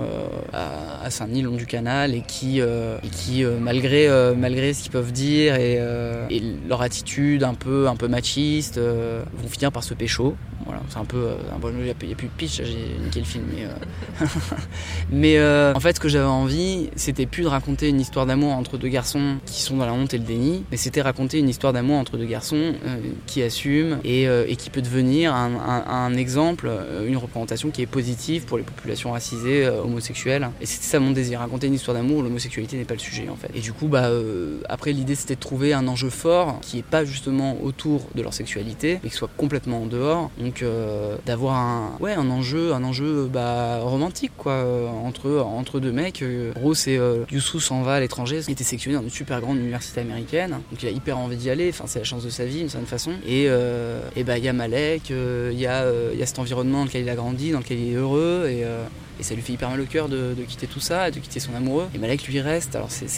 à, 0.52 1.02
à 1.04 1.11
Saint-Denis, 1.11 1.42
le 1.42 1.50
long 1.50 1.56
du 1.56 1.66
canal, 1.66 2.14
et 2.14 2.22
qui, 2.22 2.61
qui 3.11 3.44
euh, 3.44 3.59
malgré, 3.61 4.09
euh, 4.09 4.35
malgré 4.35 4.73
ce 4.73 4.83
qu'ils 4.83 4.92
peuvent 4.92 5.12
dire 5.12 5.55
et, 5.57 5.77
euh, 5.79 6.27
et 6.31 6.42
leur 6.68 6.83
attitude 6.83 7.42
un 7.42 7.55
peu, 7.55 7.88
un 7.88 7.96
peu 7.96 8.09
machiste, 8.09 8.79
vont 8.79 9.49
finir 9.49 9.73
par 9.73 9.85
se 9.85 9.94
pécho. 9.94 10.37
Voilà, 10.66 10.83
c'est 10.88 10.99
un 10.99 11.05
peu. 11.05 11.31
bon, 11.61 11.73
il 11.77 11.85
n'y 11.85 11.90
a, 11.90 11.94
plus 11.94 12.09
de 12.09 12.33
pitch, 12.37 12.62
j'ai 12.62 12.96
niqué 13.03 13.20
le 13.20 13.25
film. 13.25 13.44
Mais, 13.51 13.66
mais 15.11 15.73
en 15.75 15.81
fait, 15.81 15.96
ce 15.96 16.01
que 16.01 16.09
j'avais 16.09 16.25
envie, 16.25 16.90
c'était 16.96 17.27
plus 17.27 17.42
de 17.42 17.49
raconter 17.49 17.88
une 17.88 18.01
histoire 18.01 18.27
d'amour 18.27 18.53
entre 18.53 18.77
deux 18.77 18.88
garçons 18.88 19.37
qui 19.46 19.62
sont 19.62 19.79
dans 19.79 19.87
la 19.87 19.92
honte 19.92 20.14
et 20.14 20.18
le 20.18 20.25
déni, 20.25 20.64
mais 20.70 20.77
c'était 20.77 21.01
raconter 21.01 21.38
une 21.38 21.49
histoire 21.49 21.73
d'amour 21.73 21.96
entre 21.96 22.18
deux 22.18 22.27
garçons 22.27 22.75
qui 23.27 23.42
assument 23.42 23.99
et, 24.05 24.29
qui 24.59 24.70
peut 24.70 24.83
devenir 24.83 25.35
un, 25.35 26.14
exemple, 26.14 26.70
une 27.07 27.16
représentation 27.16 27.70
qui 27.70 27.83
est 27.83 27.87
positive 27.87 28.44
pour 28.44 28.59
les 28.59 28.64
populations 28.64 29.12
racisées, 29.12 29.66
homosexuelles. 29.66 30.51
Et 30.61 30.66
c'était 30.66 30.87
ça 30.87 31.01
mon 31.01 31.11
désir, 31.11 31.40
raconter 31.40 31.66
une 31.66 31.75
histoire 31.75 31.96
d'amour 31.96 32.18
où 32.18 32.23
l'homosexualité 32.23 32.77
n'est 32.77 32.85
pas 32.85 32.94
le 32.94 32.99
en. 33.28 33.36
Et 33.54 33.60
du 33.60 33.72
coup, 33.72 33.88
bah, 33.88 34.06
euh, 34.06 34.60
après, 34.68 34.92
l'idée 34.92 35.14
c'était 35.14 35.34
de 35.34 35.40
trouver 35.40 35.72
un 35.72 35.86
enjeu 35.88 36.10
fort 36.10 36.58
qui 36.60 36.78
est 36.78 36.84
pas 36.84 37.04
justement 37.04 37.58
autour 37.62 38.02
de 38.14 38.22
leur 38.22 38.34
sexualité, 38.34 39.00
mais 39.02 39.10
qui 39.10 39.16
soit 39.16 39.30
complètement 39.36 39.82
en 39.82 39.86
dehors. 39.86 40.30
Donc 40.38 40.62
euh, 40.62 41.16
d'avoir 41.26 41.56
un, 41.56 41.96
ouais, 42.00 42.12
un 42.12 42.30
enjeu, 42.30 42.72
un 42.72 42.84
enjeu 42.84 43.28
bah, 43.32 43.80
romantique 43.80 44.32
quoi, 44.36 44.52
euh, 44.52 44.88
entre, 44.88 45.38
entre 45.38 45.80
deux 45.80 45.92
mecs. 45.92 46.24
Rose 46.56 46.88
et 46.88 46.96
euh, 46.98 47.24
Youssou 47.30 47.60
s'en 47.60 47.82
va 47.82 47.94
à 47.94 48.00
l'étranger, 48.00 48.40
il 48.46 48.52
était 48.52 48.64
sélectionné 48.64 48.96
dans 48.96 49.02
une 49.02 49.10
super 49.10 49.40
grande 49.40 49.58
université 49.58 50.00
américaine, 50.00 50.50
donc 50.70 50.82
il 50.82 50.88
a 50.88 50.92
hyper 50.92 51.18
envie 51.18 51.36
d'y 51.36 51.50
aller, 51.50 51.70
enfin, 51.70 51.84
c'est 51.86 51.98
la 51.98 52.04
chance 52.04 52.24
de 52.24 52.30
sa 52.30 52.44
vie 52.44 52.58
d'une 52.58 52.68
certaine 52.68 52.86
façon. 52.86 53.12
Et 53.26 53.48
et 54.16 54.24
bah, 54.24 54.38
il 54.38 54.44
y 54.44 54.48
a 54.48 54.52
Malek, 54.52 55.10
il 55.10 55.58
y, 55.58 55.66
a, 55.66 55.84
y 56.14 56.22
a 56.22 56.26
cet 56.26 56.38
environnement 56.38 56.78
dans 56.78 56.84
lequel 56.84 57.02
il 57.02 57.08
a 57.08 57.14
grandi, 57.14 57.52
dans 57.52 57.58
lequel 57.58 57.78
il 57.78 57.92
est 57.92 57.96
heureux, 57.96 58.48
et, 58.48 58.64
et 59.18 59.23
ça 59.23 59.35
lui 59.35 59.42
fait 59.42 59.53
hyper 59.53 59.68
mal 59.70 59.81
au 59.81 59.87
cœur 59.87 60.09
de, 60.09 60.35
quitter 60.49 60.66
tout 60.66 60.81
ça, 60.81 61.11
de 61.11 61.18
quitter 61.18 61.40
son 61.40 61.55
amoureux. 61.55 61.88
Et 61.94 61.99
Malek 61.99 62.27
lui 62.27 62.40
reste, 62.40 62.77
alors 62.77 62.90
c'est- 62.90 63.09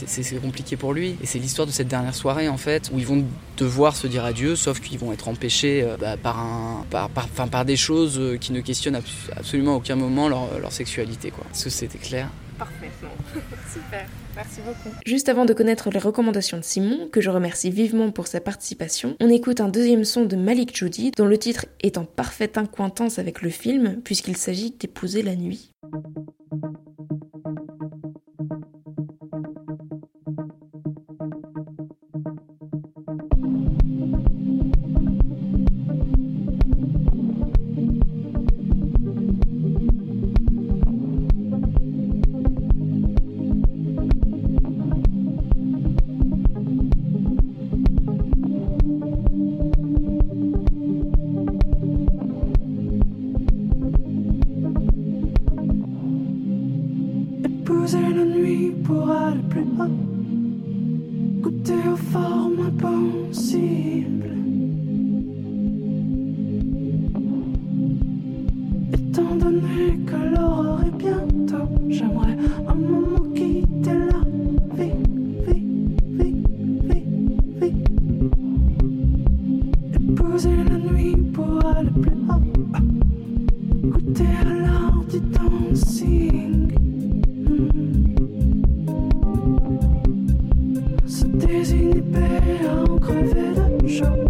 compliqué 0.40 0.76
pour 0.76 0.92
lui. 0.92 1.16
Et 1.22 1.26
c'est 1.26 1.38
l'histoire 1.38 1.66
de 1.66 1.72
cette 1.72 1.88
dernière 1.88 2.14
soirée 2.14 2.48
en 2.48 2.56
fait, 2.56 2.90
où 2.92 2.98
ils 2.98 3.06
vont 3.06 3.24
devoir 3.56 3.94
se 3.96 4.06
dire 4.06 4.24
adieu, 4.24 4.56
sauf 4.56 4.80
qu'ils 4.80 4.98
vont 4.98 5.12
être 5.12 5.28
empêchés 5.28 5.82
euh, 5.82 5.96
bah, 5.96 6.16
par, 6.16 6.38
un, 6.38 6.84
par, 6.90 7.08
par, 7.10 7.64
des 7.64 7.76
choses 7.76 8.18
euh, 8.18 8.36
qui 8.36 8.52
ne 8.52 8.60
questionnent 8.60 8.96
abs- 8.96 9.30
absolument 9.36 9.76
aucun 9.76 9.94
moment 9.96 10.28
leur, 10.28 10.48
sexualité. 10.72 11.28
Est-ce 11.28 11.64
que 11.64 11.70
c'était 11.70 11.98
clair? 11.98 12.28
Parfaitement. 12.58 13.10
Super. 13.72 14.06
Merci 14.34 14.60
beaucoup. 14.60 14.94
Juste 15.06 15.28
avant 15.28 15.44
de 15.44 15.52
connaître 15.52 15.90
les 15.90 15.98
recommandations 15.98 16.58
de 16.58 16.62
Simon, 16.62 17.08
que 17.10 17.20
je 17.20 17.30
remercie 17.30 17.70
vivement 17.70 18.10
pour 18.10 18.26
sa 18.26 18.40
participation, 18.40 19.16
on 19.20 19.28
écoute 19.28 19.60
un 19.60 19.68
deuxième 19.68 20.04
son 20.04 20.24
de 20.24 20.36
Malik 20.36 20.76
Jody, 20.76 21.10
dont 21.10 21.26
le 21.26 21.38
titre 21.38 21.66
est 21.82 21.98
en 21.98 22.04
parfaite 22.04 22.58
incointance 22.58 23.18
avec 23.18 23.42
le 23.42 23.50
film, 23.50 24.00
puisqu'il 24.02 24.36
s'agit 24.36 24.72
d'épouser 24.72 25.22
la 25.22 25.36
nuit. 25.36 25.72
Désinhiber 91.34 92.66
à 92.68 92.92
en 92.92 92.98
crever 92.98 93.54
de 93.82 93.88
chaud. 93.88 94.21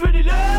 Je 0.00 0.06
veux 0.06 0.12
du 0.12 0.22
love. 0.22 0.49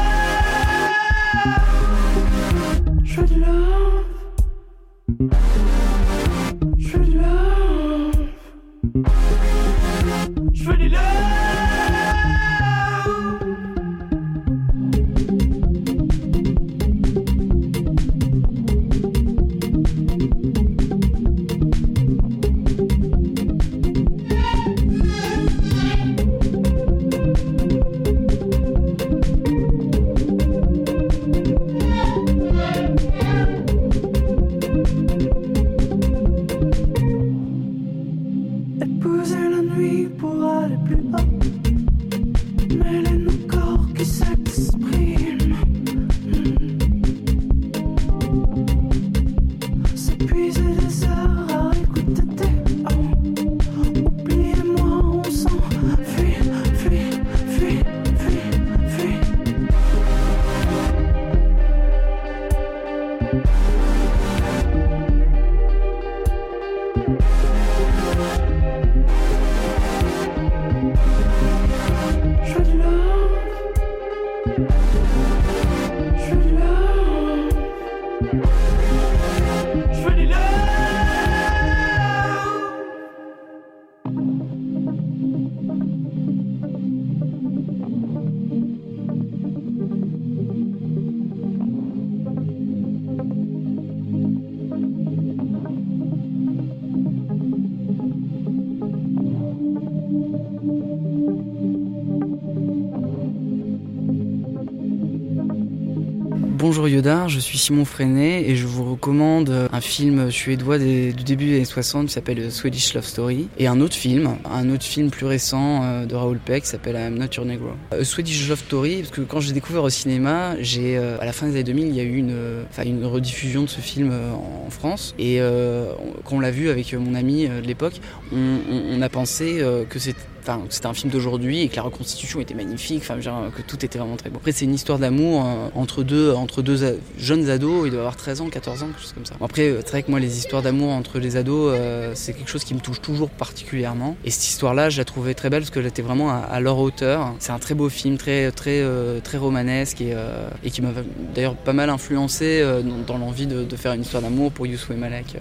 Bonjour 106.71 106.88
Yoda, 106.88 107.27
je 107.27 107.38
suis 107.38 107.57
Simon 107.57 107.84
Freinet 107.84 108.49
et 108.49 108.55
je 108.55 108.65
vous 108.65 108.89
recommande 108.89 109.67
un 109.73 109.81
film 109.81 110.31
suédois 110.31 110.79
du 110.79 111.12
début 111.12 111.47
des 111.47 111.55
années 111.57 111.65
60 111.65 112.07
qui 112.07 112.13
s'appelle 112.13 112.49
Swedish 112.49 112.93
Love 112.93 113.03
Story 113.03 113.49
et 113.57 113.67
un 113.67 113.81
autre 113.81 113.95
film, 113.95 114.38
un 114.49 114.69
autre 114.69 114.86
film 114.86 115.10
plus 115.10 115.25
récent 115.25 115.84
euh, 115.84 116.05
de 116.05 116.15
Raoul 116.15 116.38
Peck 116.38 116.63
qui 116.63 116.69
s'appelle 116.69 116.95
I'm 116.95 117.19
Not 117.19 117.25
Your 117.36 117.45
Negro. 117.45 117.71
Euh, 117.91 118.05
Swedish 118.05 118.47
Love 118.47 118.60
Story, 118.60 118.99
parce 118.99 119.12
que 119.12 119.19
quand 119.19 119.41
j'ai 119.41 119.51
découvert 119.51 119.84
au 119.84 119.89
cinéma, 119.89 120.55
j'ai 120.62 120.97
euh, 120.97 121.19
à 121.19 121.25
la 121.25 121.34
fin 121.34 121.47
des 121.47 121.55
années 121.55 121.65
2000, 121.65 121.88
il 121.88 121.95
y 121.95 121.99
a 121.99 122.03
eu 122.03 122.15
une, 122.15 123.05
rediffusion 123.05 123.63
de 123.63 123.67
ce 123.67 123.81
film 123.81 124.10
en 124.34 124.69
France 124.69 125.13
et 125.19 125.41
euh, 125.41 125.91
quand 126.23 126.38
on 126.38 126.39
l'a 126.39 126.51
vu 126.51 126.69
avec 126.69 126.93
mon 126.93 127.15
ami 127.15 127.49
de 127.49 127.67
l'époque, 127.67 127.99
on, 128.31 129.01
a 129.01 129.10
pensé 129.10 129.62
que 129.89 129.99
c'était 129.99 130.21
enfin, 130.41 130.62
c'était 130.69 130.88
un 130.88 130.93
film 130.93 131.12
d'aujourd'hui 131.12 131.62
et 131.62 131.67
que 131.69 131.75
la 131.75 131.84
reconstitution 131.84 132.39
était 132.39 132.54
magnifique, 132.54 133.04
enfin, 133.04 133.17
que 133.56 133.62
tout 133.62 133.84
était 133.86 133.99
vraiment 133.99 134.15
très 134.15 134.30
beau. 134.30 134.38
Après, 134.38 134.51
c'est 134.51 134.65
une 134.65 134.73
histoire 134.73 134.99
d'amour 134.99 135.45
euh, 135.45 135.69
entre 135.75 136.04
deux, 136.04 136.32
entre 136.34 136.62
deux 136.62 136.99
jeunes 137.17 137.49
ados, 137.49 137.84
il 137.86 137.91
doit 137.91 137.99
avoir 137.99 138.15
13 138.15 138.41
ans, 138.41 138.49
14 138.49 138.84
ans, 138.84 138.88
quelque 138.88 139.01
chose 139.01 139.13
comme 139.13 139.25
ça. 139.25 139.36
après, 139.41 139.69
euh, 139.69 139.82
c'est 139.82 139.91
vrai 139.91 140.04
que 140.04 140.12
moi, 140.12 140.19
les 140.19 140.38
histoires 140.38 140.62
d'amour 140.62 140.91
entre 140.91 141.19
les 141.19 141.38
ados, 141.38 141.73
euh, 141.73 142.12
c'est 142.15 142.34
quelque 142.34 142.49
chose 142.49 142.63
qui 142.63 142.73
me 142.73 142.80
touche 142.80 143.01
toujours 143.01 143.30
particulièrement. 143.30 144.15
Et 144.25 144.32
cette 144.32 144.47
histoire-là, 144.47 144.89
je 144.89 144.97
la 144.97 145.06
trouvais 145.06 145.34
très 145.34 145.49
belle 145.49 145.62
parce 145.62 145.71
qu'elle 145.71 145.86
était 145.86 146.01
vraiment 146.01 146.32
à, 146.32 146.60
leur 146.60 146.77
hauteur. 146.80 147.34
C'est 147.39 147.51
un 147.51 147.60
très 147.60 147.75
beau 147.75 147.89
film, 147.89 148.17
très, 148.17 148.51
très, 148.51 148.84
très 149.23 149.38
romanesque 149.38 150.01
et, 150.01 150.15
et 150.63 150.69
qui 150.69 150.82
m'a 150.82 150.89
d'ailleurs 151.34 151.56
pas 151.56 151.73
mal 151.73 151.89
influencé 151.89 152.63
dans, 153.08 153.17
l'envie 153.17 153.47
de, 153.47 153.75
faire 153.75 153.93
une 153.93 154.01
histoire 154.01 154.21
d'amour 154.21 154.51
pour 154.51 154.67
Youssou 154.67 154.93
et 154.93 154.95
Malek. 154.95 155.38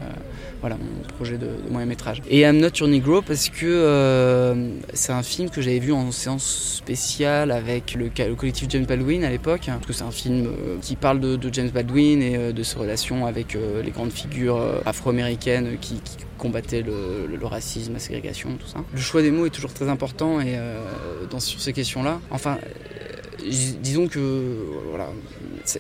voilà, 0.61 0.77
mon 0.77 1.15
projet 1.17 1.37
de, 1.37 1.47
de 1.47 1.71
moyen 1.71 1.87
métrage. 1.87 2.23
Et 2.29 2.41
I'm 2.41 2.59
Not 2.59 2.71
Your 2.79 2.89
Negro 2.89 3.23
parce 3.23 3.49
que 3.49 4.81
c'est 4.95 5.13
un 5.13 5.23
film 5.23 5.51
que 5.51 5.61
j'avais 5.61 5.79
vu 5.79 5.93
en 5.93 6.11
séance 6.13 6.77
spéciale 6.77 7.51
avec 7.51 7.95
le, 7.95 8.11
collectif 8.35 8.67
James 8.71 8.85
Baldwin 8.85 9.25
à 9.25 9.31
l'époque, 9.31 9.63
parce 9.67 9.87
que 9.87 9.93
c'est 9.93 10.05
un 10.05 10.11
film 10.11 10.47
euh, 10.47 10.77
qui 10.81 10.97
parle 10.97 11.21
de, 11.21 11.39
James 11.53 11.71
Baldwin 11.71 12.23
et 12.23 12.37
euh, 12.37 12.53
de 12.53 12.63
ses 12.63 12.79
relations 12.79 13.27
avec 13.27 13.55
euh, 13.55 13.83
les 13.83 13.91
grandes 13.91 14.13
figures 14.13 14.61
afro-américaines 14.87 15.79
qui, 15.81 16.01
combattaient 16.39 16.83
le, 16.83 17.47
racisme, 17.47 17.93
la 17.93 17.99
ségrégation, 17.99 18.57
tout 18.59 18.67
ça. 18.67 18.79
Le 18.95 19.01
choix 19.01 19.21
des 19.21 19.31
mots 19.31 19.45
est 19.45 19.51
toujours 19.51 19.75
très 19.75 19.91
important 19.91 20.41
et 20.41 20.57
dans, 21.31 21.39
sur 21.39 21.61
ces 21.61 21.75
questions-là. 21.75 22.19
Enfin, 22.31 22.57
disons 23.49 24.09
que 24.09 24.55
voilà, 24.91 25.09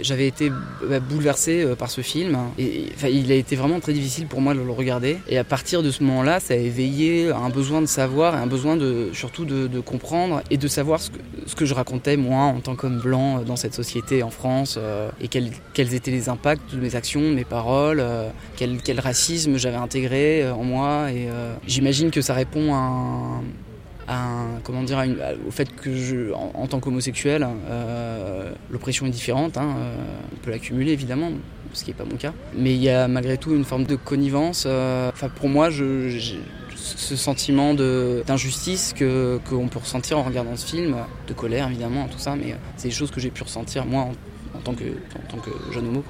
j'avais 0.00 0.26
été 0.26 0.50
bah, 0.88 1.00
bouleversé 1.00 1.62
euh, 1.62 1.74
par 1.74 1.90
ce 1.90 2.00
film. 2.00 2.38
Et 2.58 2.86
il 3.10 3.32
a 3.32 3.34
été 3.34 3.56
vraiment 3.56 3.80
très 3.80 3.92
difficile 3.92 4.26
pour 4.26 4.40
moi 4.40 4.54
de 4.54 4.60
le 4.60 4.70
regarder. 4.70 5.18
Et 5.28 5.38
à 5.38 5.44
partir 5.44 5.82
de 5.82 5.90
ce 5.90 6.02
moment-là 6.04 6.40
ça 6.40 6.54
a 6.54 6.56
éveillé 6.56 7.30
un 7.30 7.50
besoin 7.50 7.80
de 7.80 7.86
savoir 7.86 8.34
et 8.34 8.38
un 8.38 8.46
besoin 8.46 8.76
de 8.76 9.10
surtout 9.12 9.44
de, 9.44 9.80
comprendre 9.80 10.42
et 10.50 10.58
de 10.58 10.68
savoir 10.68 11.00
ce 11.00 11.10
que, 11.10 11.18
ce 11.46 11.54
que, 11.54 11.64
je 11.64 11.74
racontais 11.74 12.16
moi 12.16 12.42
en 12.42 12.60
tant 12.60 12.76
qu'homme 12.76 13.00
blanc 13.00 13.38
euh, 13.38 13.42
dans 13.42 13.56
cette 13.56 13.74
société 13.74 14.22
en 14.22 14.30
France 14.30 14.76
euh, 14.78 15.10
et 15.20 15.28
quels, 15.28 15.50
quels, 15.72 15.94
étaient 15.94 16.10
les 16.10 16.28
impacts 16.28 16.74
de 16.74 16.80
mes 16.80 16.96
actions, 16.96 17.22
de 17.22 17.34
mes 17.34 17.44
paroles, 17.44 18.04
quel, 18.56 18.78
quel, 18.82 19.00
racisme 19.00 19.56
j'avais 19.56 19.76
intégré 19.76 20.48
en 20.50 20.64
moi. 20.64 21.10
Et 21.10 21.28
j'imagine 21.66 22.10
que 22.10 22.20
ça 22.20 22.34
répond 22.34 22.74
à 22.74 22.78
un 22.78 23.42
comment 24.64 24.82
dire, 24.82 25.02
au 25.46 25.50
fait 25.50 25.74
que 25.74 26.32
en, 26.34 26.66
tant 26.66 26.80
qu'homosexuel, 26.80 27.46
euh, 27.68 28.52
l'oppression 28.70 29.06
est 29.06 29.10
différente. 29.10 29.56
Hein, 29.56 29.74
euh, 29.78 29.96
on 30.32 30.36
peut 30.36 30.50
l'accumuler 30.50 30.92
évidemment, 30.92 31.30
ce 31.72 31.84
qui 31.84 31.90
n'est 31.90 31.96
pas 31.96 32.04
mon 32.04 32.16
cas. 32.16 32.32
Mais 32.54 32.74
il 32.74 32.82
y 32.82 32.88
a 32.88 33.08
malgré 33.08 33.36
tout 33.36 33.54
une 33.54 33.64
forme 33.64 33.84
de 33.84 33.96
connivence. 33.96 34.64
Euh, 34.66 35.10
enfin, 35.12 35.28
pour 35.28 35.48
moi, 35.48 35.70
ce 35.70 37.16
sentiment 37.16 37.74
d'injustice 37.74 38.94
que 38.96 39.38
qu'on 39.48 39.68
peut 39.68 39.78
ressentir 39.78 40.18
en 40.18 40.22
regardant 40.22 40.56
ce 40.56 40.66
film, 40.66 40.96
de 41.28 41.32
colère 41.32 41.68
évidemment, 41.68 42.08
tout 42.08 42.18
ça, 42.18 42.36
mais 42.36 42.56
c'est 42.76 42.88
des 42.88 42.94
choses 42.94 43.10
que 43.10 43.20
j'ai 43.20 43.30
pu 43.30 43.42
ressentir 43.42 43.84
moi 43.86 44.08
en, 44.54 44.58
tant, 44.58 44.74
que, 44.74 44.84
en 44.84 45.30
tant 45.30 45.38
que 45.38 45.50
jeune 45.72 45.88
homo. 45.88 46.02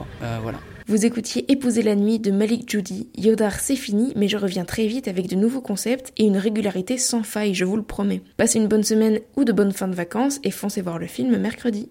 Voilà. 0.42 0.58
Vous 0.90 1.06
écoutiez 1.06 1.44
Épouser 1.52 1.82
la 1.82 1.94
nuit 1.94 2.18
de 2.18 2.32
Malik 2.32 2.68
Judy. 2.68 3.06
Yodar, 3.16 3.60
c'est 3.60 3.76
fini, 3.76 4.12
mais 4.16 4.26
je 4.26 4.36
reviens 4.36 4.64
très 4.64 4.88
vite 4.88 5.06
avec 5.06 5.28
de 5.28 5.36
nouveaux 5.36 5.60
concepts 5.60 6.12
et 6.16 6.24
une 6.24 6.36
régularité 6.36 6.98
sans 6.98 7.22
faille, 7.22 7.54
je 7.54 7.64
vous 7.64 7.76
le 7.76 7.84
promets. 7.84 8.22
Passez 8.36 8.58
une 8.58 8.66
bonne 8.66 8.82
semaine 8.82 9.20
ou 9.36 9.44
de 9.44 9.52
bonnes 9.52 9.70
fins 9.70 9.86
de 9.86 9.94
vacances 9.94 10.40
et 10.42 10.50
foncez 10.50 10.82
voir 10.82 10.98
le 10.98 11.06
film 11.06 11.36
mercredi. 11.36 11.86